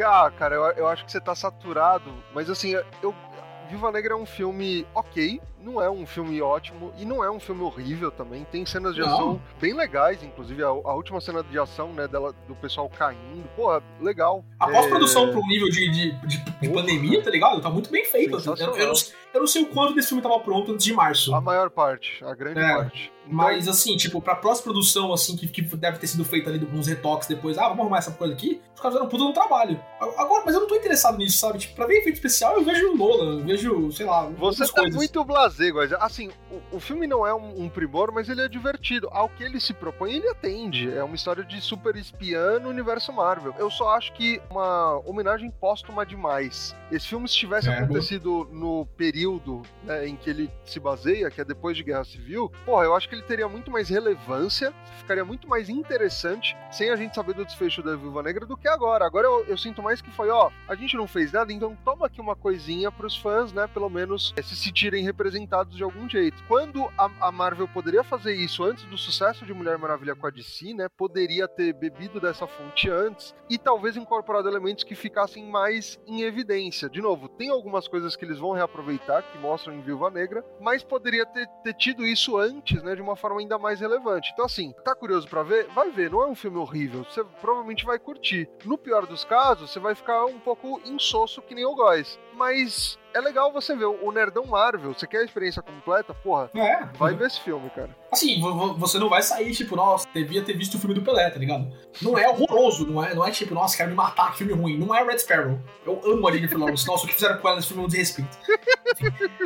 [0.02, 3.14] ah, cara, eu, eu acho que você tá saturado, mas assim, eu.
[3.68, 7.40] Viva Negra é um filme ok, não é um filme ótimo e não é um
[7.40, 8.44] filme horrível também.
[8.44, 9.42] Tem cenas de ação não.
[9.60, 13.48] bem legais, inclusive a, a, última cena de ação, né, dela, do pessoal caindo.
[13.56, 14.44] Pô, legal.
[14.58, 15.32] A pós-produção é...
[15.32, 17.60] pro nível de, de, de, de pandemia, tá ligado?
[17.60, 18.36] Tá muito bem feito.
[18.36, 18.48] Assim.
[18.50, 18.94] Eu, eu, não,
[19.34, 21.34] eu, não, sei o quanto desse filme tava pronto antes de março.
[21.34, 23.12] A maior parte, a grande é, parte.
[23.24, 23.36] Então...
[23.36, 27.28] Mas assim, tipo, pra pós-produção, assim, que, que deve ter sido feita ali uns retoques
[27.28, 29.78] depois, ah, vamos arrumar essa coisa aqui, os caras fizeram puta no trabalho.
[30.16, 31.58] Agora, mas eu não tô interessado nisso, sabe?
[31.58, 34.28] Tipo, pra ver efeito especial, eu vejo o Nolan, eu vejo, sei lá.
[34.38, 34.94] Você tá coisas.
[34.94, 35.47] muito blasé,
[36.00, 39.08] assim, o, o, filme não é um, um, primor, mas ele é divertido.
[39.10, 40.92] Ao que ele se propõe, ele atende.
[40.92, 43.54] É uma história de super espiã no universo Marvel.
[43.58, 46.74] Eu só acho que uma homenagem póstuma demais.
[46.90, 51.40] Esse filme, se tivesse é, acontecido no período né, em que ele se baseia, que
[51.40, 55.24] é depois de Guerra Civil, porra, eu acho que ele teria muito mais relevância, ficaria
[55.24, 59.04] muito mais interessante sem a gente saber do desfecho da Viúva Negra do que agora.
[59.04, 62.06] Agora eu, eu sinto mais que foi, ó, a gente não fez nada, então toma
[62.06, 66.42] aqui uma coisinha pros fãs, né, pelo menos é, se sentirem representados de algum jeito.
[66.46, 70.30] Quando a, a, Marvel poderia fazer isso antes do sucesso de Mulher Maravilha com a
[70.30, 70.88] DC, né?
[70.88, 76.88] Poderia ter bebido dessa fonte antes e talvez incorporado elementos que ficassem mais em evidência.
[76.88, 80.82] De novo, tem algumas coisas que eles vão reaproveitar, que mostram em Viúva Negra, mas
[80.82, 82.94] poderia ter, ter tido isso antes, né?
[82.94, 84.30] De uma forma ainda mais relevante.
[84.32, 85.68] Então, assim, tá curioso para ver?
[85.68, 87.04] Vai ver, não é um filme horrível.
[87.04, 88.48] Você provavelmente vai curtir.
[88.64, 92.18] No pior dos casos, você vai ficar um pouco insosso que nem o Góis.
[92.38, 94.94] Mas é legal você ver o Nerdão Marvel.
[94.94, 96.14] Você quer a experiência completa?
[96.14, 97.90] Porra, é, vai ver esse filme, cara.
[98.10, 98.40] Assim,
[98.78, 101.70] você não vai sair tipo, nossa, devia ter visto o filme do Pelé, tá ligado?
[102.00, 104.78] Não é horroroso, não é, não é tipo, nossa, quero me matar, filme ruim.
[104.78, 105.58] Não é Red Sparrow.
[105.84, 106.86] Eu amo a Jennifer Lawrence.
[106.86, 108.38] Nossa, o que fizeram com ela nesse filme é um desrespeito.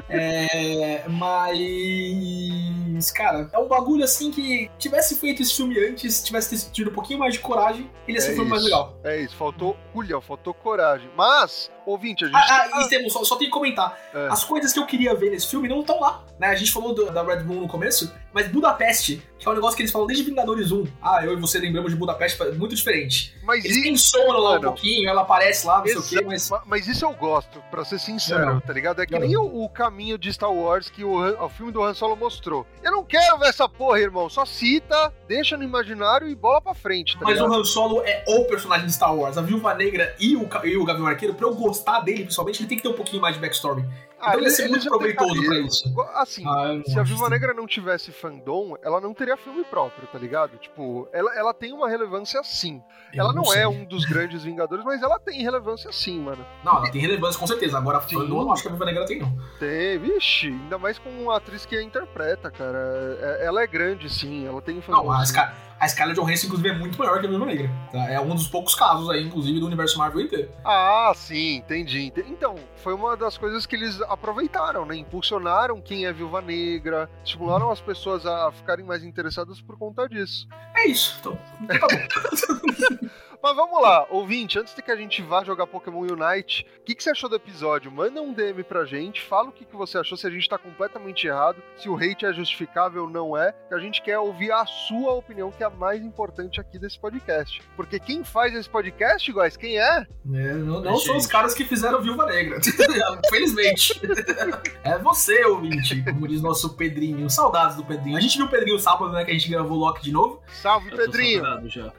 [0.08, 6.90] é, mas, cara, é um bagulho assim que tivesse feito esse filme antes, tivesse tido
[6.90, 8.96] um pouquinho mais de coragem, ele ia ser é um filme mais legal.
[9.02, 11.10] É isso, faltou culhão, faltou coragem.
[11.16, 12.36] Mas, ouvinte, a gente.
[12.36, 13.98] Ah, ah e temos, só, só tem que comentar.
[14.14, 14.28] É.
[14.28, 16.24] As coisas que eu queria ver nesse filme não estão lá.
[16.38, 16.48] Né?
[16.48, 19.76] A gente falou do, da Red Moon no começo, mas Budapeste, que é um negócio
[19.76, 20.86] que eles falam desde Vingadores 1.
[21.02, 23.34] Ah, eu e você lembramos de Budapeste, muito diferente.
[23.42, 26.50] Mas eles pensam lá um pouquinho, ela aparece lá, não sei o quê, mas...
[26.66, 29.02] Mas isso eu gosto, pra ser sincero, tá ligado?
[29.02, 31.94] É que nem o, o, caminho de Star Wars que o, o filme do Han
[31.94, 32.66] Solo mostrou.
[32.82, 34.28] Eu não quero ver essa porra, irmão.
[34.28, 37.50] Só cita, deixa no imaginário e bola pra frente, tá Mas ligado?
[37.50, 39.36] o Han Solo é o personagem de Star Wars.
[39.36, 42.68] A Viúva Negra e o, e o Gavião Arqueiro, pra eu gostar dele, principalmente, ele
[42.68, 43.84] tem que ter um pouquinho mais de backstory.
[44.22, 45.94] Ah, então ele, ele é muito proveitoso pra isso.
[46.14, 50.18] Assim, ah, se a Viúva Negra não tivesse fandom, ela não teria filme próprio, tá
[50.18, 50.56] ligado?
[50.58, 52.80] Tipo, ela, ela tem uma relevância sim.
[53.12, 56.46] Eu ela não, não é um dos grandes Vingadores, mas ela tem relevância sim, mano.
[56.64, 57.76] Não, ela tem relevância com certeza.
[57.76, 59.36] Agora, fandom, eu não acho que a Viúva Negra tem, não.
[59.58, 62.78] Tem, vixe, ainda mais com uma atriz que a interpreta, cara.
[63.20, 64.98] É, ela é grande, sim, ela tem fandom.
[64.98, 67.68] Não, mas, cara a Scarlett Johansson, inclusive, é muito maior que a Viúva Negra.
[67.90, 68.08] Tá?
[68.08, 70.48] É um dos poucos casos aí, inclusive, do universo Marvel inteiro.
[70.64, 72.12] Ah, sim, entendi.
[72.28, 74.94] Então, foi uma das coisas que eles aproveitaram, né?
[74.94, 80.46] Impulsionaram quem é Viúva Negra, estimularam as pessoas a ficarem mais interessadas por conta disso.
[80.76, 81.36] É isso, então.
[81.66, 83.08] tá bom.
[83.42, 86.94] Mas vamos lá, ouvinte, antes de que a gente vá jogar Pokémon Unite, o que,
[86.94, 87.90] que, você achou do episódio?
[87.90, 90.56] Manda um DM pra gente, fala o que, que você achou, se a gente tá
[90.56, 94.52] completamente errado, se o hate é justificável ou não é, que a gente quer ouvir
[94.52, 97.60] a sua opinião, que é a mais importante aqui desse podcast.
[97.74, 100.06] Porque quem faz esse podcast, guys, quem é?
[100.06, 102.60] é não, não são os caras que fizeram Viúva Negra,
[103.28, 104.00] felizmente.
[104.84, 107.28] é você, ouvinte, como diz nosso Pedrinho.
[107.28, 108.16] Saudades do Pedrinho.
[108.16, 110.40] A gente viu o Pedrinho sábado, né, que a gente gravou o Loki de novo.
[110.62, 111.42] Salve, Pedrinho!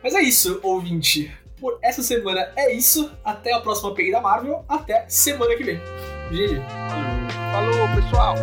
[0.01, 1.32] Mas é isso, ouvinte
[1.63, 3.09] por essa semana é isso.
[3.23, 4.65] Até a próxima PI da Marvel.
[4.67, 5.77] Até semana que vem.
[6.29, 6.61] GG.
[7.53, 8.35] Falou, Falou pessoal.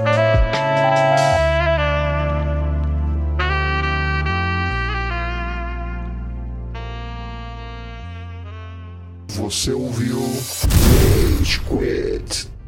[9.29, 10.19] Você ouviu
[11.39, 12.60] Rage Quit.